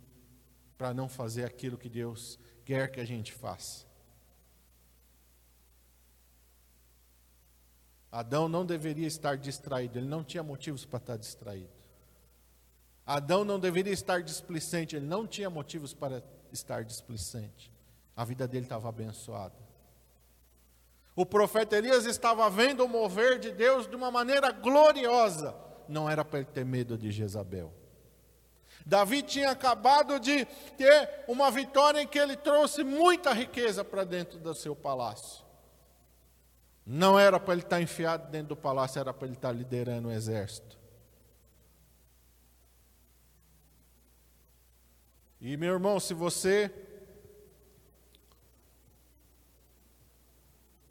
para 0.77 0.93
não 0.93 1.09
fazer 1.09 1.45
aquilo 1.45 1.79
que 1.79 1.89
Deus 1.89 2.39
quer 2.65 2.91
que 2.91 3.01
a 3.01 3.05
gente 3.05 3.33
faça. 3.33 3.85
Adão 8.11 8.49
não 8.49 8.65
deveria 8.65 9.07
estar 9.07 9.37
distraído, 9.37 9.99
ele 9.99 10.07
não 10.07 10.23
tinha 10.23 10.43
motivos 10.43 10.85
para 10.85 10.99
estar 10.99 11.17
distraído. 11.17 11.73
Adão 13.05 13.45
não 13.45 13.59
deveria 13.59 13.93
estar 13.93 14.23
displicente, 14.23 14.97
ele 14.97 15.05
não 15.05 15.27
tinha 15.27 15.51
motivos 15.51 15.93
para 15.93 16.23
estar 16.53 16.85
displicente. 16.85 17.73
A 18.17 18.25
vida 18.25 18.47
dele 18.47 18.67
estava 18.67 18.89
abençoada. 18.89 19.57
O 21.17 21.27
profeta 21.27 21.77
Elias 21.77 22.07
estava 22.07 22.49
vendo 22.49 22.85
o 22.85 22.89
mover 22.89 23.39
de 23.39 23.53
Deus 23.53 23.87
de 23.87 23.95
uma 23.95 24.11
maneira 24.11 24.51
gloriosa. 24.51 25.55
Não 25.89 26.09
era 26.09 26.25
para 26.25 26.41
ele 26.41 26.49
ter 26.49 26.65
medo 26.65 26.97
de 26.97 27.11
Jezabel. 27.11 27.73
Davi 28.85 29.23
tinha 29.23 29.51
acabado 29.51 30.21
de 30.21 30.45
ter 30.77 31.25
uma 31.27 31.51
vitória 31.51 32.03
em 32.03 32.07
que 32.07 32.19
ele 32.19 32.37
trouxe 32.37 32.85
muita 32.85 33.33
riqueza 33.33 33.83
para 33.83 34.05
dentro 34.05 34.39
do 34.39 34.55
seu 34.55 34.77
palácio. 34.77 35.45
Não 36.87 37.19
era 37.19 37.41
para 37.41 37.55
ele 37.55 37.63
estar 37.63 37.81
enfiado 37.81 38.31
dentro 38.31 38.49
do 38.49 38.57
palácio, 38.57 39.01
era 39.01 39.15
para 39.15 39.27
ele 39.27 39.37
estar 39.37 39.53
liderando 39.53 40.09
o 40.09 40.13
exército. 40.13 40.79
E 45.41 45.57
meu 45.57 45.73
irmão, 45.73 45.99
se 45.99 46.13
você 46.13 46.71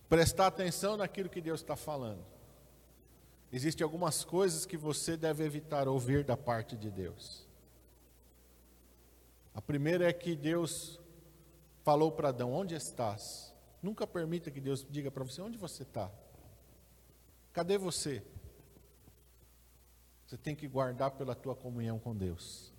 prestar 0.10 0.48
atenção 0.48 0.98
naquilo 0.98 1.30
que 1.30 1.42
Deus 1.42 1.60
está 1.62 1.76
falando, 1.76 2.24
existem 3.52 3.84
algumas 3.84 4.24
coisas 4.24 4.66
que 4.66 4.78
você 4.78 5.16
deve 5.16 5.44
evitar 5.44 5.88
ouvir 5.88 6.24
da 6.24 6.38
parte 6.38 6.76
de 6.76 6.90
Deus. 6.90 7.43
A 9.54 9.62
primeira 9.62 10.10
é 10.10 10.14
que 10.14 10.36
Deus 10.36 11.00
falou 11.84 12.12
para 12.12 12.30
Adão: 12.30 12.52
Onde 12.52 12.76
estás? 12.76 13.54
Nunca 13.82 14.08
permita 14.08 14.50
que 14.50 14.60
Deus 14.60 14.86
diga 14.90 15.12
para 15.12 15.24
você: 15.24 15.42
Onde 15.42 15.58
você 15.58 15.84
está? 15.84 16.12
Cadê 17.52 17.78
você? 17.78 18.24
Você 20.26 20.38
tem 20.38 20.56
que 20.56 20.68
guardar 20.68 21.12
pela 21.12 21.36
tua 21.36 21.56
comunhão 21.56 22.00
com 22.00 22.16
Deus. 22.16 22.74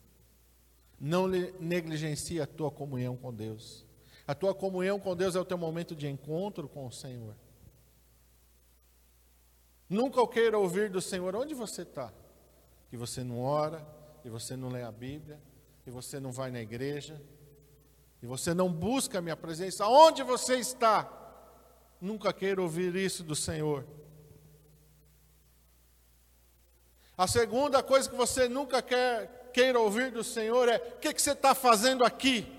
Não 0.99 1.29
negligencie 1.29 2.41
a 2.41 2.47
tua 2.47 2.71
comunhão 2.71 3.17
com 3.17 3.33
Deus. 3.33 3.85
A 4.27 4.35
tua 4.35 4.55
comunhão 4.55 4.99
com 4.99 5.15
Deus 5.15 5.37
é 5.37 5.41
o 5.41 5.45
teu 5.45 5.59
momento 5.59 5.95
de 5.95 6.09
encontro 6.09 6.69
com 6.69 6.87
o 6.87 6.91
Senhor. 6.91 7.37
Nunca 9.89 10.27
queira 10.27 10.59
ouvir 10.59 10.91
do 10.91 11.01
Senhor 11.01 11.37
onde 11.37 11.55
você 11.55 11.83
está. 11.83 12.13
Que 12.89 12.97
você 12.97 13.23
não 13.23 13.41
ora, 13.41 13.87
que 14.23 14.31
você 14.31 14.57
não 14.57 14.69
lê 14.69 14.83
a 14.83 14.91
Bíblia, 14.91 15.39
que 15.85 15.91
você 15.91 16.19
não 16.19 16.33
vai 16.33 16.51
na 16.51 16.61
igreja, 16.61 17.21
que 18.19 18.27
você 18.27 18.55
não 18.55 18.73
busca 18.73 19.19
a 19.19 19.23
minha 19.23 19.37
presença. 19.37 19.87
Onde 19.87 20.23
você 20.23 20.57
está? 20.57 21.13
Nunca 22.01 22.33
queira 22.33 22.63
ouvir 22.63 22.97
isso 22.97 23.23
do 23.23 23.37
Senhor. 23.37 23.87
A 27.17 27.27
segunda 27.27 27.83
coisa 27.83 28.09
que 28.09 28.17
você 28.17 28.49
nunca 28.49 28.83
quer 28.83 29.51
queira 29.53 29.79
ouvir 29.79 30.11
do 30.11 30.25
Senhor 30.25 30.69
é: 30.69 30.77
o 30.77 30.99
que, 30.99 31.13
que 31.13 31.23
você 31.23 31.33
está 31.33 31.55
fazendo 31.55 32.03
aqui? 32.03 32.51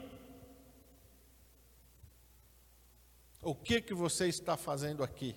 O 3.42 3.54
que, 3.54 3.82
que 3.82 3.94
você 3.94 4.28
está 4.28 4.56
fazendo 4.56 5.04
aqui? 5.04 5.36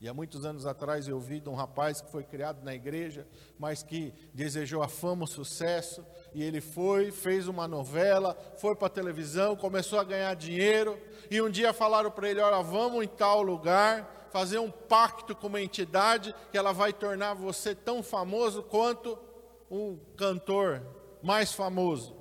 E 0.00 0.08
há 0.08 0.12
muitos 0.12 0.44
anos 0.44 0.66
atrás 0.66 1.08
eu 1.08 1.14
ouvi 1.14 1.40
de 1.40 1.48
um 1.48 1.54
rapaz 1.54 2.00
que 2.00 2.10
foi 2.10 2.24
criado 2.24 2.62
na 2.62 2.74
igreja, 2.74 3.26
mas 3.58 3.82
que 3.82 4.12
desejou 4.34 4.82
a 4.82 4.88
fama, 4.88 5.24
o 5.24 5.28
sucesso, 5.28 6.04
e 6.34 6.42
ele 6.42 6.60
foi, 6.60 7.10
fez 7.10 7.48
uma 7.48 7.66
novela, 7.66 8.36
foi 8.58 8.74
para 8.74 8.88
a 8.88 8.90
televisão, 8.90 9.56
começou 9.56 9.98
a 9.98 10.04
ganhar 10.04 10.34
dinheiro, 10.34 10.98
e 11.30 11.40
um 11.40 11.48
dia 11.48 11.72
falaram 11.72 12.10
para 12.10 12.28
ele: 12.28 12.40
Olha, 12.40 12.62
vamos 12.62 13.04
em 13.04 13.08
tal 13.08 13.42
lugar, 13.42 14.28
fazer 14.30 14.58
um 14.58 14.70
pacto 14.70 15.34
com 15.34 15.46
uma 15.46 15.60
entidade 15.60 16.34
que 16.50 16.58
ela 16.58 16.72
vai 16.72 16.92
tornar 16.92 17.34
você 17.34 17.74
tão 17.74 18.02
famoso 18.02 18.62
quanto 18.64 19.18
um 19.70 19.98
cantor 20.16 20.82
mais 21.22 21.52
famoso. 21.52 22.16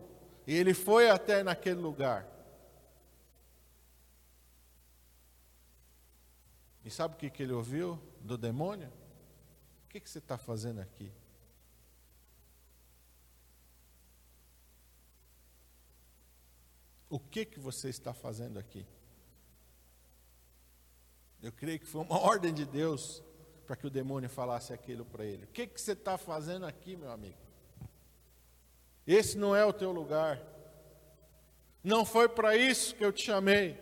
E 0.45 0.55
ele 0.55 0.73
foi 0.73 1.09
até 1.09 1.43
naquele 1.43 1.79
lugar. 1.79 2.32
E 6.83 6.89
sabe 6.89 7.15
o 7.15 7.17
que, 7.17 7.29
que 7.29 7.43
ele 7.43 7.53
ouviu 7.53 7.99
do 8.19 8.37
demônio? 8.37 8.91
O 9.85 9.89
que, 9.89 9.99
que 9.99 10.09
você 10.09 10.19
está 10.19 10.37
fazendo 10.37 10.81
aqui? 10.81 11.11
O 17.09 17.19
que, 17.19 17.45
que 17.45 17.59
você 17.59 17.89
está 17.89 18.13
fazendo 18.13 18.57
aqui? 18.57 18.85
Eu 21.41 21.51
creio 21.51 21.79
que 21.79 21.85
foi 21.85 22.01
uma 22.01 22.17
ordem 22.21 22.53
de 22.53 22.65
Deus 22.65 23.23
para 23.65 23.75
que 23.75 23.87
o 23.87 23.89
demônio 23.89 24.29
falasse 24.29 24.73
aquilo 24.73 25.05
para 25.05 25.23
ele. 25.23 25.45
O 25.45 25.47
que, 25.47 25.67
que 25.67 25.79
você 25.79 25.91
está 25.93 26.17
fazendo 26.17 26.65
aqui, 26.65 26.95
meu 26.95 27.11
amigo? 27.11 27.37
Esse 29.05 29.37
não 29.37 29.55
é 29.55 29.63
o 29.63 29.73
teu 29.73 29.91
lugar. 29.91 30.41
Não 31.83 32.05
foi 32.05 32.27
para 32.27 32.55
isso 32.55 32.95
que 32.95 33.03
eu 33.03 33.11
te 33.11 33.23
chamei. 33.23 33.77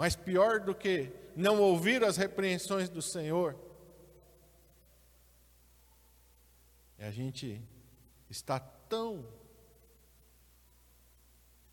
Mas 0.00 0.16
pior 0.16 0.60
do 0.60 0.74
que 0.74 1.12
não 1.36 1.60
ouvir 1.60 2.02
as 2.02 2.16
repreensões 2.16 2.88
do 2.88 3.02
Senhor, 3.02 3.54
é 6.96 7.06
a 7.06 7.10
gente 7.10 7.62
estar 8.30 8.60
tão 8.88 9.26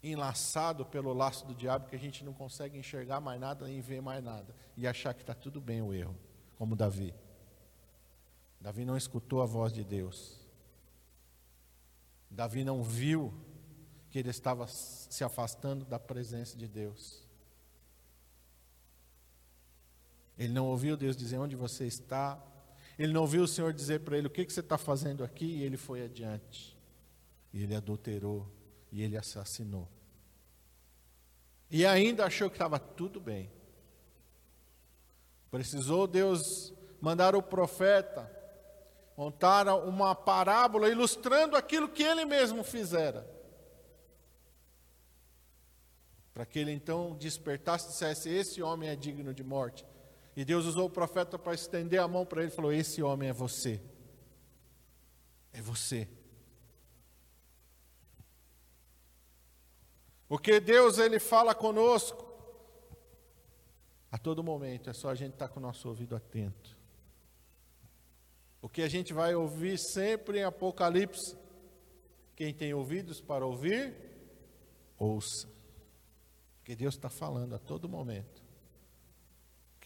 enlaçado 0.04 0.86
pelo 0.86 1.14
laço 1.14 1.46
do 1.46 1.56
diabo 1.56 1.88
que 1.88 1.96
a 1.96 2.00
gente 2.00 2.26
não 2.26 2.34
consegue 2.34 2.78
enxergar 2.78 3.22
mais 3.22 3.40
nada 3.40 3.66
nem 3.66 3.80
ver 3.80 4.02
mais 4.02 4.22
nada 4.22 4.54
e 4.76 4.86
achar 4.86 5.14
que 5.14 5.22
está 5.22 5.34
tudo 5.34 5.62
bem 5.62 5.82
o 5.82 5.94
erro, 5.94 6.18
como 6.58 6.76
Davi. 6.76 7.16
Davi 8.60 8.84
não 8.84 8.98
escutou 8.98 9.42
a 9.42 9.46
voz 9.46 9.72
de 9.72 9.86
Deus. 9.86 10.38
Davi 12.30 12.66
não 12.66 12.84
viu 12.84 13.34
que 14.10 14.20
ele 14.20 14.32
estava 14.32 14.68
se 14.68 15.24
afastando 15.24 15.86
da 15.86 15.98
presença 15.98 16.58
de 16.58 16.68
Deus. 16.68 17.26
Ele 20.38 20.54
não 20.54 20.68
ouviu 20.68 20.96
Deus 20.96 21.16
dizer 21.16 21.38
onde 21.38 21.56
você 21.56 21.86
está. 21.86 22.42
Ele 22.98 23.14
não 23.14 23.22
ouviu 23.22 23.44
o 23.44 23.48
Senhor 23.48 23.74
dizer 23.74 24.02
para 24.02 24.18
ele 24.18 24.28
o 24.28 24.30
que, 24.30 24.46
que 24.46 24.54
você 24.54 24.60
está 24.60 24.78
fazendo 24.78 25.24
aqui. 25.24 25.46
E 25.46 25.64
ele 25.64 25.78
foi 25.78 26.04
adiante. 26.04 26.78
E 27.54 27.64
ele 27.64 27.76
adulterou. 27.76 28.48
E 28.92 29.02
ele 29.02 29.18
assassinou. 29.18 29.88
E 31.70 31.86
ainda 31.86 32.26
achou 32.26 32.50
que 32.50 32.56
estava 32.56 32.80
tudo 32.80 33.20
bem. 33.20 33.52
Precisou 35.50 36.08
Deus 36.08 36.74
mandar 37.02 37.36
o 37.36 37.42
profeta 37.42 38.32
contar 39.18 39.68
uma 39.84 40.14
parábola 40.14 40.90
ilustrando 40.90 41.56
aquilo 41.56 41.90
que 41.90 42.04
ele 42.04 42.24
mesmo 42.24 42.64
fizera. 42.64 43.28
Para 46.32 46.46
que 46.46 46.60
ele 46.60 46.72
então 46.72 47.16
despertasse 47.16 47.88
e 47.88 47.90
dissesse: 47.90 48.30
Esse 48.30 48.62
homem 48.62 48.90
é 48.90 48.96
digno 48.96 49.34
de 49.34 49.44
morte. 49.44 49.84
E 50.38 50.46
Deus 50.46 50.66
usou 50.68 50.86
o 50.86 50.90
profeta 50.90 51.40
para 51.40 51.56
estender 51.56 52.00
a 52.00 52.08
mão 52.08 52.24
para 52.24 52.44
ele 52.44 52.52
e 52.52 52.56
falou: 52.56 52.72
Esse 52.72 53.02
homem 53.02 53.28
é 53.28 53.34
você. 53.34 53.82
É 55.52 55.60
você. 55.60 56.08
Porque 60.28 60.60
Deus 60.60 61.00
ele 61.00 61.20
fala 61.20 61.56
conosco 61.56 62.24
a 64.12 64.20
todo 64.20 64.44
momento, 64.44 64.92
é 64.92 64.94
só 64.94 65.10
a 65.10 65.16
gente 65.16 65.34
estar 65.34 65.48
tá 65.48 65.54
com 65.54 65.60
o 65.60 65.64
nosso 65.64 65.90
ouvido 65.90 66.16
atento. 66.16 66.78
O 68.62 68.70
que 68.70 68.84
a 68.84 68.88
gente 68.88 69.14
vai 69.14 69.34
ouvir 69.34 69.80
sempre 69.80 70.38
em 70.40 70.44
Apocalipse, 70.44 71.36
quem 72.36 72.54
tem 72.54 72.76
ouvidos 72.76 73.20
para 73.20 73.44
ouvir, 73.44 73.96
ouça. 75.00 75.50
Porque 76.60 76.76
Deus 76.76 76.94
está 76.94 77.10
falando 77.10 77.56
a 77.56 77.60
todo 77.60 77.90
momento. 77.90 78.47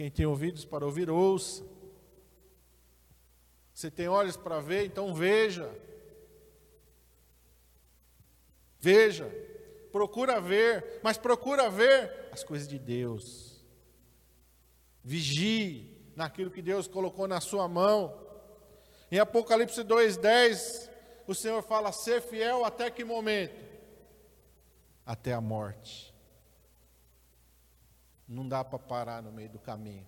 Quem 0.02 0.10
tem 0.10 0.26
ouvidos 0.26 0.66
para 0.66 0.84
ouvir, 0.84 1.12
ouça. 1.12 1.64
Você 3.72 3.92
tem 3.92 4.08
olhos 4.08 4.36
para 4.36 4.60
ver, 4.60 4.84
então 4.84 5.14
veja. 5.14 5.72
Veja, 8.80 9.32
procura 9.92 10.42
ver, 10.42 11.00
mas 11.04 11.20
procura 11.20 11.70
ver 11.70 12.30
as 12.32 12.44
coisas 12.44 12.68
de 12.68 12.80
Deus. 12.80 13.64
Vigie 15.04 15.96
naquilo 16.16 16.50
que 16.50 16.64
Deus 16.64 16.88
colocou 16.88 17.28
na 17.28 17.40
sua 17.40 17.68
mão. 17.68 18.28
Em 19.12 19.20
Apocalipse 19.20 19.84
2:10, 19.84 20.90
o 21.28 21.36
Senhor 21.36 21.62
fala: 21.62 21.92
"Ser 21.92 22.24
fiel 22.24 22.66
até 22.66 22.90
que 22.90 23.04
momento? 23.04 23.64
Até 25.06 25.32
a 25.32 25.40
morte." 25.40 26.11
Não 28.32 28.48
dá 28.48 28.64
para 28.64 28.80
parar 28.80 29.22
no 29.22 29.30
meio 29.30 29.50
do 29.50 29.60
caminho. 29.60 30.06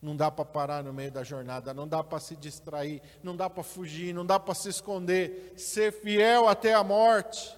Não 0.00 0.16
dá 0.16 0.28
para 0.28 0.44
parar 0.44 0.82
no 0.82 0.92
meio 0.92 1.12
da 1.12 1.22
jornada, 1.22 1.72
não 1.72 1.86
dá 1.86 2.02
para 2.02 2.18
se 2.18 2.34
distrair, 2.34 3.00
não 3.22 3.36
dá 3.36 3.48
para 3.48 3.62
fugir, 3.62 4.12
não 4.12 4.26
dá 4.26 4.40
para 4.40 4.52
se 4.54 4.68
esconder, 4.68 5.54
ser 5.56 5.92
fiel 5.92 6.48
até 6.48 6.74
a 6.74 6.82
morte. 6.82 7.56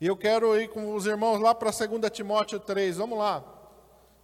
E 0.00 0.06
eu 0.08 0.16
quero 0.16 0.60
ir 0.60 0.68
com 0.68 0.92
os 0.92 1.06
irmãos 1.06 1.38
lá 1.38 1.54
para 1.54 1.70
2 1.70 2.10
Timóteo 2.10 2.58
3, 2.58 2.96
vamos 2.96 3.16
lá. 3.16 3.44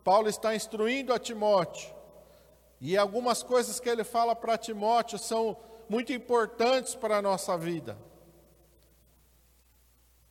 Paulo 0.02 0.28
está 0.28 0.56
instruindo 0.56 1.14
a 1.14 1.18
Timóteo, 1.20 1.94
e 2.80 2.98
algumas 2.98 3.44
coisas 3.44 3.78
que 3.78 3.88
ele 3.88 4.02
fala 4.02 4.34
para 4.34 4.58
Timóteo 4.58 5.16
são 5.20 5.56
muito 5.88 6.12
importantes 6.12 6.96
para 6.96 7.18
a 7.18 7.22
nossa 7.22 7.56
vida. 7.56 7.96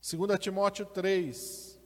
2 0.01 0.37
Timóteo 0.37 0.85
3, 0.85 1.79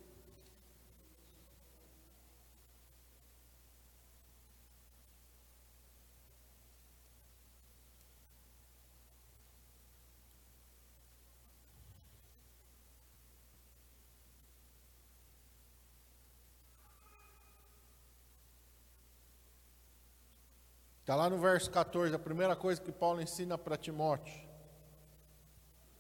Está 21.06 21.16
lá 21.16 21.30
no 21.30 21.38
verso 21.38 21.70
14, 21.70 22.16
a 22.16 22.18
primeira 22.18 22.56
coisa 22.56 22.82
que 22.82 22.92
Paulo 22.92 23.22
ensina 23.22 23.60
para 23.60 23.78
Timóteo. 23.78 24.42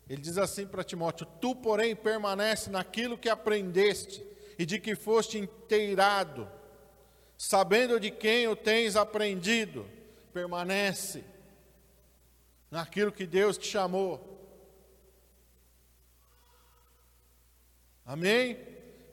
Ele 0.09 0.19
diz 0.19 0.35
assim 0.39 0.65
para 0.65 0.83
Timóteo: 0.83 1.27
Tu, 1.39 1.55
porém, 1.57 1.95
permanece 1.95 2.71
naquilo 2.71 3.15
que 3.15 3.29
aprendeste 3.29 4.25
e 4.57 4.65
de 4.65 4.79
que 4.79 4.95
foste 4.95 5.37
inteirado, 5.37 6.49
sabendo 7.37 7.99
de 7.99 8.09
quem 8.09 8.47
o 8.47 8.55
tens 8.55 8.95
aprendido, 8.95 9.87
permanece 10.33 11.23
naquilo 12.71 13.11
que 13.11 13.27
Deus 13.27 13.59
te 13.59 13.67
chamou. 13.67 14.41
Amém? 18.03 18.57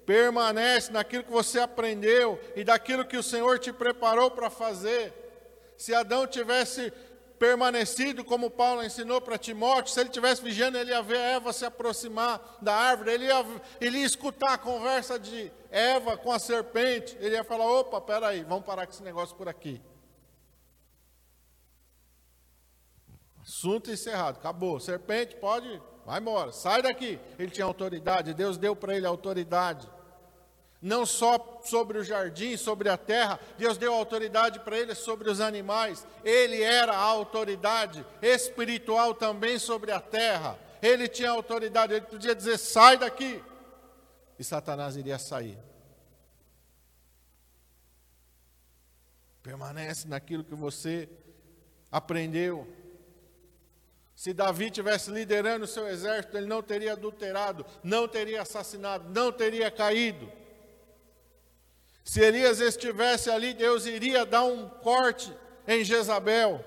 Permanece 0.07 0.91
naquilo 0.91 1.25
que 1.25 1.31
você 1.31 1.61
aprendeu 1.61 2.41
e 2.57 2.65
daquilo 2.65 3.05
que 3.05 3.19
o 3.19 3.23
Senhor 3.23 3.59
te 3.59 3.75
preparou 3.75 4.31
para 4.31 4.49
fazer. 4.49 5.21
Se 5.77 5.95
Adão 5.95 6.27
tivesse 6.27 6.93
permanecido, 7.39 8.25
como 8.25 8.49
Paulo 8.49 8.85
ensinou 8.85 9.21
para 9.21 9.37
Timóteo, 9.37 9.93
se 9.93 9.99
ele 9.99 10.11
tivesse 10.11 10.41
vigiando, 10.41 10.79
ele 10.79 10.93
ia 10.93 11.03
ver 11.03 11.19
Eva 11.19 11.53
se 11.53 11.65
aproximar 11.65 12.59
da 12.63 12.73
árvore, 12.73 13.11
ele 13.11 13.25
ia, 13.25 13.45
ele 13.81 13.99
ia 13.99 14.07
escutar 14.07 14.53
a 14.53 14.59
conversa 14.59 15.19
de 15.19 15.51
Eva 15.69 16.17
com 16.17 16.31
a 16.31 16.39
serpente, 16.39 17.17
ele 17.19 17.35
ia 17.35 17.43
falar: 17.43 17.67
opa, 17.67 18.01
peraí, 18.01 18.45
vamos 18.45 18.65
parar 18.65 18.87
com 18.87 18.93
esse 18.93 19.03
negócio 19.03 19.35
por 19.35 19.49
aqui. 19.49 19.83
Assunto 23.43 23.91
encerrado, 23.91 24.39
acabou. 24.39 24.79
Serpente, 24.79 25.35
pode, 25.35 25.83
vai 26.07 26.21
embora, 26.21 26.53
sai 26.53 26.81
daqui. 26.81 27.19
Ele 27.41 27.51
tinha 27.51 27.65
autoridade, 27.65 28.35
Deus 28.35 28.57
deu 28.57 28.77
para 28.77 28.97
ele 28.97 29.05
autoridade 29.05 29.91
não 30.83 31.07
só 31.07 31.61
sobre 31.65 31.97
o 31.97 32.05
jardim, 32.05 32.57
sobre 32.57 32.89
a 32.89 32.97
terra, 32.97 33.39
Deus 33.57 33.79
deu 33.79 33.95
autoridade 33.95 34.59
para 34.61 34.77
ele 34.77 34.97
sobre 34.97 35.31
os 35.31 35.41
animais, 35.41 36.05
ele 36.25 36.61
era 36.61 36.93
a 36.93 37.01
autoridade 37.01 38.05
espiritual 38.21 39.15
também 39.15 39.61
sobre 39.61 39.93
a 39.93 40.01
terra, 40.01 40.59
ele 40.83 41.07
tinha 41.07 41.31
autoridade, 41.31 41.95
ele 41.95 42.05
podia 42.05 42.35
dizer: 42.35 42.59
sai 42.59 42.97
daqui, 42.97 43.41
e 44.37 44.43
Satanás 44.43 44.97
iria 44.97 45.21
sair. 45.21 45.57
Permanece 49.41 50.09
naquilo 50.09 50.43
que 50.43 50.55
você 50.55 51.09
aprendeu. 51.91 52.67
Se 54.17 54.33
Davi 54.33 54.71
tivesse 54.71 55.11
liderando 55.11 55.65
o 55.65 55.69
seu 55.69 55.87
exército, 55.89 56.37
ele 56.37 56.47
não 56.47 56.63
teria 56.63 56.93
adulterado, 56.93 57.65
não 57.83 58.07
teria 58.07 58.43
assassinado, 58.43 59.09
não 59.11 59.33
teria 59.33 59.71
caído. 59.71 60.42
Se 62.05 62.21
Elias 62.21 62.61
estivesse 62.61 63.31
ali, 63.31 63.55
Deus 63.55 63.87
iria 63.87 64.27
dar 64.27 64.45
um 64.45 64.69
corte 64.69 65.33
em 65.67 65.85
Jezabel. 65.85 66.65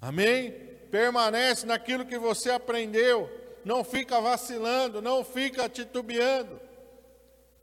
Amém? 0.00 0.52
Permanece 0.90 1.66
naquilo 1.66 2.06
que 2.06 2.18
você 2.18 2.50
aprendeu, 2.50 3.30
não 3.64 3.82
fica 3.82 4.20
vacilando, 4.20 5.02
não 5.02 5.24
fica 5.24 5.68
titubeando. 5.68 6.60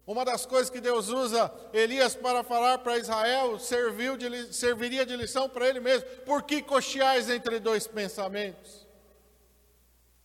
Uma 0.06 0.26
das 0.26 0.46
coisas 0.46 0.70
que 0.70 0.82
Deus 0.82 1.08
usa 1.08 1.50
Elias 1.72 2.14
para 2.14 2.44
falar 2.44 2.80
para 2.80 2.98
Israel 2.98 3.58
serviu 3.58 4.18
de, 4.18 4.54
serviria 4.54 5.06
de 5.06 5.16
lição 5.16 5.48
para 5.48 5.70
ele 5.70 5.80
mesmo. 5.80 6.06
Por 6.26 6.44
que 6.44 6.62
cocheais 6.62 7.30
entre 7.30 7.60
dois 7.60 7.88
pensamentos? 7.88 8.86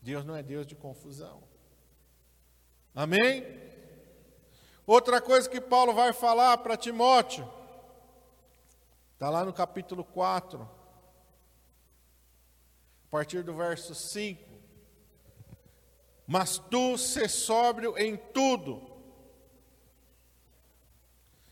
Deus 0.02 0.24
não 0.24 0.35
é 0.35 0.42
Deus 0.42 0.66
de 0.66 0.74
confusão. 0.74 1.47
Amém? 2.98 3.46
Outra 4.84 5.20
coisa 5.20 5.48
que 5.48 5.61
Paulo 5.61 5.94
vai 5.94 6.12
falar 6.12 6.58
para 6.58 6.76
Timóteo, 6.76 7.48
está 9.12 9.30
lá 9.30 9.44
no 9.44 9.52
capítulo 9.52 10.02
4, 10.02 10.61
a 10.61 10.68
partir 13.08 13.44
do 13.44 13.54
verso 13.54 13.94
5. 13.94 14.42
Mas 16.26 16.58
tu 16.58 16.98
se 16.98 17.28
sóbrio 17.28 17.96
em 17.96 18.16
tudo, 18.16 18.82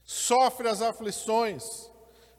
sofre 0.03 0.69
as 0.69 0.83
aflições, 0.83 1.89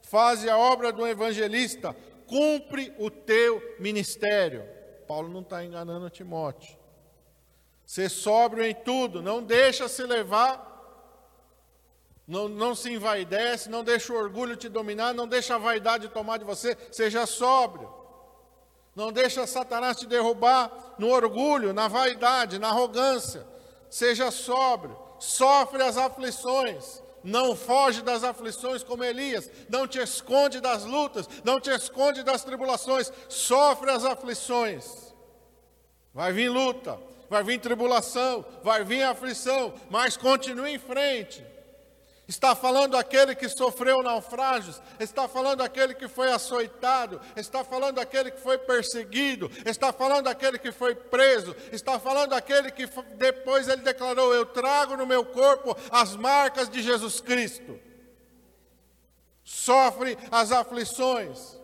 faze 0.01 0.49
a 0.49 0.57
obra 0.57 0.91
do 0.91 1.07
evangelista, 1.07 1.95
cumpre 2.27 2.93
o 2.99 3.09
teu 3.09 3.77
ministério. 3.79 4.67
Paulo 5.07 5.29
não 5.29 5.39
está 5.39 5.63
enganando 5.63 6.09
Timóteo. 6.09 6.76
Ser 7.87 8.09
sóbrio 8.09 8.65
em 8.65 8.75
tudo, 8.75 9.21
não 9.21 9.41
deixa 9.41 9.87
se 9.87 10.03
levar, 10.03 10.67
não, 12.27 12.49
não 12.49 12.75
se 12.75 12.91
envaidece, 12.91 13.69
não 13.69 13.81
deixa 13.81 14.11
o 14.11 14.17
orgulho 14.17 14.57
te 14.57 14.67
dominar, 14.67 15.13
não 15.13 15.25
deixa 15.25 15.55
a 15.55 15.57
vaidade 15.57 16.09
tomar 16.09 16.37
de 16.37 16.43
você, 16.43 16.77
seja 16.91 17.25
sóbrio. 17.25 17.89
Não 18.93 19.09
deixa 19.09 19.47
Satanás 19.47 19.95
te 19.95 20.05
derrubar 20.05 20.95
no 20.97 21.07
orgulho, 21.07 21.71
na 21.71 21.87
vaidade, 21.87 22.59
na 22.59 22.67
arrogância. 22.67 23.47
Seja 23.89 24.31
sóbrio, 24.31 24.97
sofre 25.17 25.81
as 25.81 25.95
aflições, 25.95 27.01
não 27.23 27.55
foge 27.55 28.01
das 28.01 28.21
aflições 28.25 28.83
como 28.83 29.05
Elias, 29.05 29.49
não 29.69 29.87
te 29.87 29.99
esconde 29.99 30.59
das 30.59 30.83
lutas, 30.83 31.29
não 31.45 31.57
te 31.57 31.69
esconde 31.69 32.21
das 32.21 32.43
tribulações, 32.43 33.13
sofre 33.29 33.91
as 33.91 34.03
aflições. 34.03 35.13
Vai 36.13 36.33
vir 36.33 36.49
luta, 36.49 36.99
vai 37.29 37.43
vir 37.43 37.59
tribulação, 37.59 38.45
vai 38.63 38.83
vir 38.83 39.03
aflição, 39.03 39.73
mas 39.89 40.17
continue 40.17 40.73
em 40.75 40.79
frente. 40.79 41.45
Está 42.27 42.53
falando 42.53 42.97
aquele 42.97 43.33
que 43.33 43.47
sofreu 43.47 44.03
naufrágios, 44.03 44.81
está 44.99 45.29
falando 45.29 45.61
aquele 45.61 45.93
que 45.93 46.09
foi 46.09 46.29
açoitado, 46.29 47.21
está 47.37 47.63
falando 47.63 47.99
aquele 47.99 48.31
que 48.31 48.41
foi 48.41 48.57
perseguido, 48.57 49.49
está 49.65 49.93
falando 49.93 50.27
aquele 50.27 50.59
que 50.59 50.73
foi 50.73 50.93
preso, 50.93 51.55
está 51.71 51.97
falando 51.97 52.33
aquele 52.33 52.69
que 52.69 52.85
depois 53.15 53.69
ele 53.69 53.81
declarou: 53.81 54.33
Eu 54.33 54.45
trago 54.45 54.97
no 54.97 55.05
meu 55.05 55.23
corpo 55.23 55.73
as 55.89 56.17
marcas 56.17 56.67
de 56.67 56.81
Jesus 56.81 57.21
Cristo. 57.21 57.79
Sofre 59.41 60.17
as 60.29 60.51
aflições, 60.51 61.57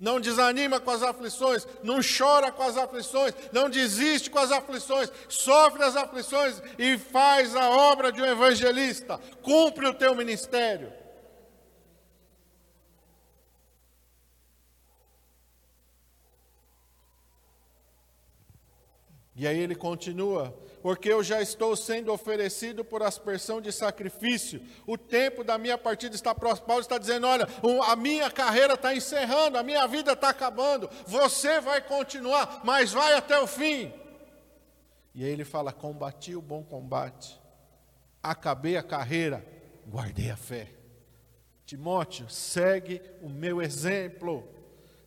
não 0.00 0.18
desanima 0.18 0.80
com 0.80 0.90
as 0.90 1.02
aflições, 1.02 1.68
não 1.82 2.00
chora 2.00 2.50
com 2.50 2.62
as 2.62 2.76
aflições, 2.78 3.34
não 3.52 3.68
desiste 3.68 4.30
com 4.30 4.38
as 4.38 4.50
aflições, 4.50 5.12
sofre 5.28 5.82
as 5.82 5.94
aflições 5.94 6.62
e 6.78 6.96
faz 6.96 7.54
a 7.54 7.68
obra 7.68 8.10
de 8.10 8.22
um 8.22 8.26
evangelista, 8.26 9.20
cumpre 9.42 9.86
o 9.86 9.94
teu 9.94 10.14
ministério. 10.14 10.99
E 19.40 19.46
aí 19.46 19.58
ele 19.58 19.74
continua: 19.74 20.54
porque 20.82 21.10
eu 21.10 21.24
já 21.24 21.40
estou 21.40 21.74
sendo 21.74 22.12
oferecido 22.12 22.84
por 22.84 23.02
aspersão 23.02 23.58
de 23.58 23.72
sacrifício. 23.72 24.62
O 24.86 24.98
tempo 24.98 25.42
da 25.42 25.56
minha 25.56 25.78
partida 25.78 26.14
está 26.14 26.34
próximo. 26.34 26.66
Paulo 26.66 26.82
está 26.82 26.98
dizendo: 26.98 27.26
olha, 27.26 27.48
a 27.86 27.96
minha 27.96 28.30
carreira 28.30 28.74
está 28.74 28.94
encerrando, 28.94 29.56
a 29.56 29.62
minha 29.62 29.86
vida 29.86 30.12
está 30.12 30.28
acabando. 30.28 30.90
Você 31.06 31.58
vai 31.58 31.80
continuar, 31.80 32.60
mas 32.64 32.92
vai 32.92 33.14
até 33.14 33.40
o 33.40 33.46
fim. 33.46 33.90
E 35.14 35.24
aí 35.24 35.30
ele 35.30 35.46
fala: 35.46 35.72
combati 35.72 36.36
o 36.36 36.42
bom 36.42 36.62
combate, 36.62 37.40
acabei 38.22 38.76
a 38.76 38.82
carreira, 38.82 39.42
guardei 39.86 40.30
a 40.30 40.36
fé. 40.36 40.68
Timóteo, 41.64 42.28
segue 42.28 43.00
o 43.22 43.28
meu 43.30 43.62
exemplo. 43.62 44.46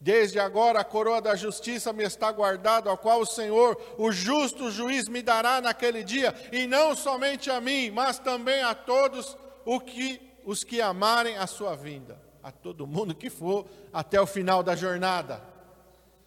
Desde 0.03 0.37
agora 0.37 0.81
a 0.81 0.83
coroa 0.83 1.21
da 1.21 1.33
justiça 1.33 1.93
me 1.93 2.03
está 2.03 2.29
guardada, 2.29 2.91
a 2.91 2.97
qual 2.97 3.21
o 3.21 3.25
Senhor, 3.25 3.81
o 3.97 4.11
justo 4.11 4.69
juiz, 4.69 5.07
me 5.07 5.21
dará 5.21 5.61
naquele 5.61 6.03
dia, 6.03 6.35
e 6.51 6.67
não 6.67 6.93
somente 6.93 7.49
a 7.49 7.61
mim, 7.61 7.89
mas 7.89 8.19
também 8.19 8.61
a 8.63 8.75
todos 8.75 9.37
o 9.63 9.79
que, 9.79 10.19
os 10.43 10.61
que 10.61 10.81
amarem 10.81 11.37
a 11.37 11.47
sua 11.47 11.73
vinda, 11.73 12.21
a 12.43 12.51
todo 12.51 12.85
mundo 12.85 13.15
que 13.15 13.29
for 13.29 13.65
até 13.93 14.19
o 14.19 14.25
final 14.27 14.61
da 14.61 14.75
jornada. 14.75 15.41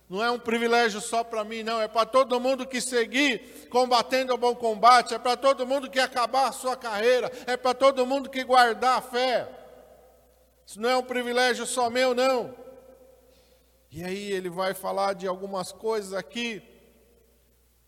Não 0.09 0.25
é 0.25 0.31
um 0.31 0.39
privilégio 0.39 1.03
só 1.03 1.23
para 1.23 1.45
mim, 1.45 1.63
não, 1.63 1.79
é 1.79 1.87
para 1.87 2.07
todo 2.07 2.41
mundo 2.41 2.67
que 2.67 2.81
seguir 2.81 3.69
combatendo 3.69 4.33
o 4.33 4.39
bom 4.39 4.55
combate, 4.55 5.13
é 5.13 5.19
para 5.19 5.37
todo 5.37 5.67
mundo 5.67 5.91
que 5.91 6.01
acabar 6.01 6.49
a 6.49 6.53
sua 6.53 6.79
carreira, 6.79 7.31
é 7.47 7.59
para 7.59 7.75
todo 7.75 8.07
mundo 8.07 8.31
que 8.31 8.43
guardar 8.43 8.97
a 8.97 9.03
fé. 9.03 9.47
Isso 10.67 10.81
não 10.81 10.89
é 10.89 10.97
um 10.97 11.03
privilégio 11.03 11.67
só 11.67 11.91
meu, 11.91 12.15
não. 12.15 12.65
E 13.91 14.03
aí 14.05 14.33
ele 14.33 14.51
vai 14.51 14.75
falar 14.75 15.15
de 15.15 15.27
algumas 15.27 15.73
coisas 15.73 16.13
aqui, 16.13 16.63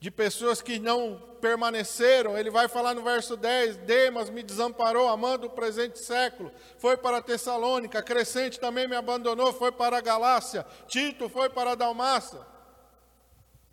de 0.01 0.11
pessoas 0.11 0.63
que 0.63 0.79
não 0.79 1.21
permaneceram. 1.41 2.37
Ele 2.37 2.51
vai 2.51 2.69
falar 2.69 2.95
no 2.95 3.03
verso 3.03 3.37
10: 3.37 3.79
Demas 3.79 4.31
me 4.31 4.43
desamparou, 4.43 5.09
amando 5.09 5.47
o 5.47 5.51
presente 5.51 5.99
século, 5.99 6.53
foi 6.79 6.97
para 6.97 7.23
Tessalônica, 7.23 8.03
Crescente 8.03 8.61
também 8.61 8.87
me 8.87 8.97
abandonou, 8.97 9.53
foi 9.53 9.73
para 9.73 10.01
Galácia, 10.01 10.65
Tito 10.87 11.29
foi 11.29 11.51
para 11.51 11.75
Dalmácia. 11.75 12.41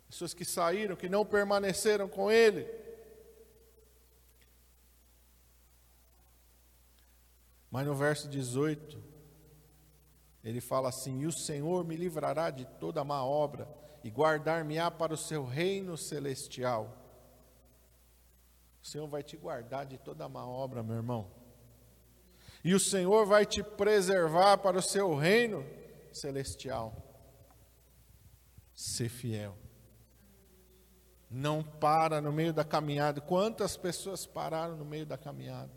Pessoas 0.08 0.34
que 0.34 0.44
saíram, 0.44 0.94
que 0.96 1.08
não 1.08 1.24
permaneceram 1.24 2.08
com 2.08 2.30
ele. 2.30 2.66
Mas 7.70 7.86
no 7.86 7.94
verso 7.94 8.28
18, 8.28 9.05
ele 10.46 10.60
fala 10.60 10.90
assim: 10.90 11.22
E 11.22 11.26
o 11.26 11.32
Senhor 11.32 11.84
me 11.84 11.96
livrará 11.96 12.50
de 12.50 12.64
toda 12.78 13.02
má 13.02 13.24
obra 13.24 13.68
e 14.04 14.08
guardar-me-á 14.08 14.88
para 14.92 15.12
o 15.12 15.16
seu 15.16 15.44
reino 15.44 15.96
celestial. 15.96 16.96
O 18.80 18.86
Senhor 18.86 19.08
vai 19.08 19.24
te 19.24 19.36
guardar 19.36 19.84
de 19.84 19.98
toda 19.98 20.28
má 20.28 20.46
obra, 20.46 20.84
meu 20.84 20.94
irmão. 20.94 21.28
E 22.62 22.72
o 22.74 22.78
Senhor 22.78 23.26
vai 23.26 23.44
te 23.44 23.60
preservar 23.60 24.58
para 24.58 24.78
o 24.78 24.82
seu 24.82 25.16
reino 25.16 25.66
celestial. 26.12 26.94
Ser 28.72 29.08
fiel. 29.08 29.56
Não 31.28 31.60
para 31.60 32.20
no 32.20 32.30
meio 32.30 32.52
da 32.52 32.62
caminhada. 32.62 33.20
Quantas 33.20 33.76
pessoas 33.76 34.24
pararam 34.24 34.76
no 34.76 34.84
meio 34.84 35.04
da 35.04 35.18
caminhada? 35.18 35.75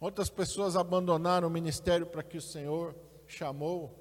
Outras 0.00 0.30
pessoas 0.30 0.76
abandonaram 0.76 1.46
o 1.46 1.50
ministério 1.50 2.06
para 2.06 2.22
que 2.22 2.38
o 2.38 2.42
Senhor 2.42 2.96
chamou. 3.26 4.00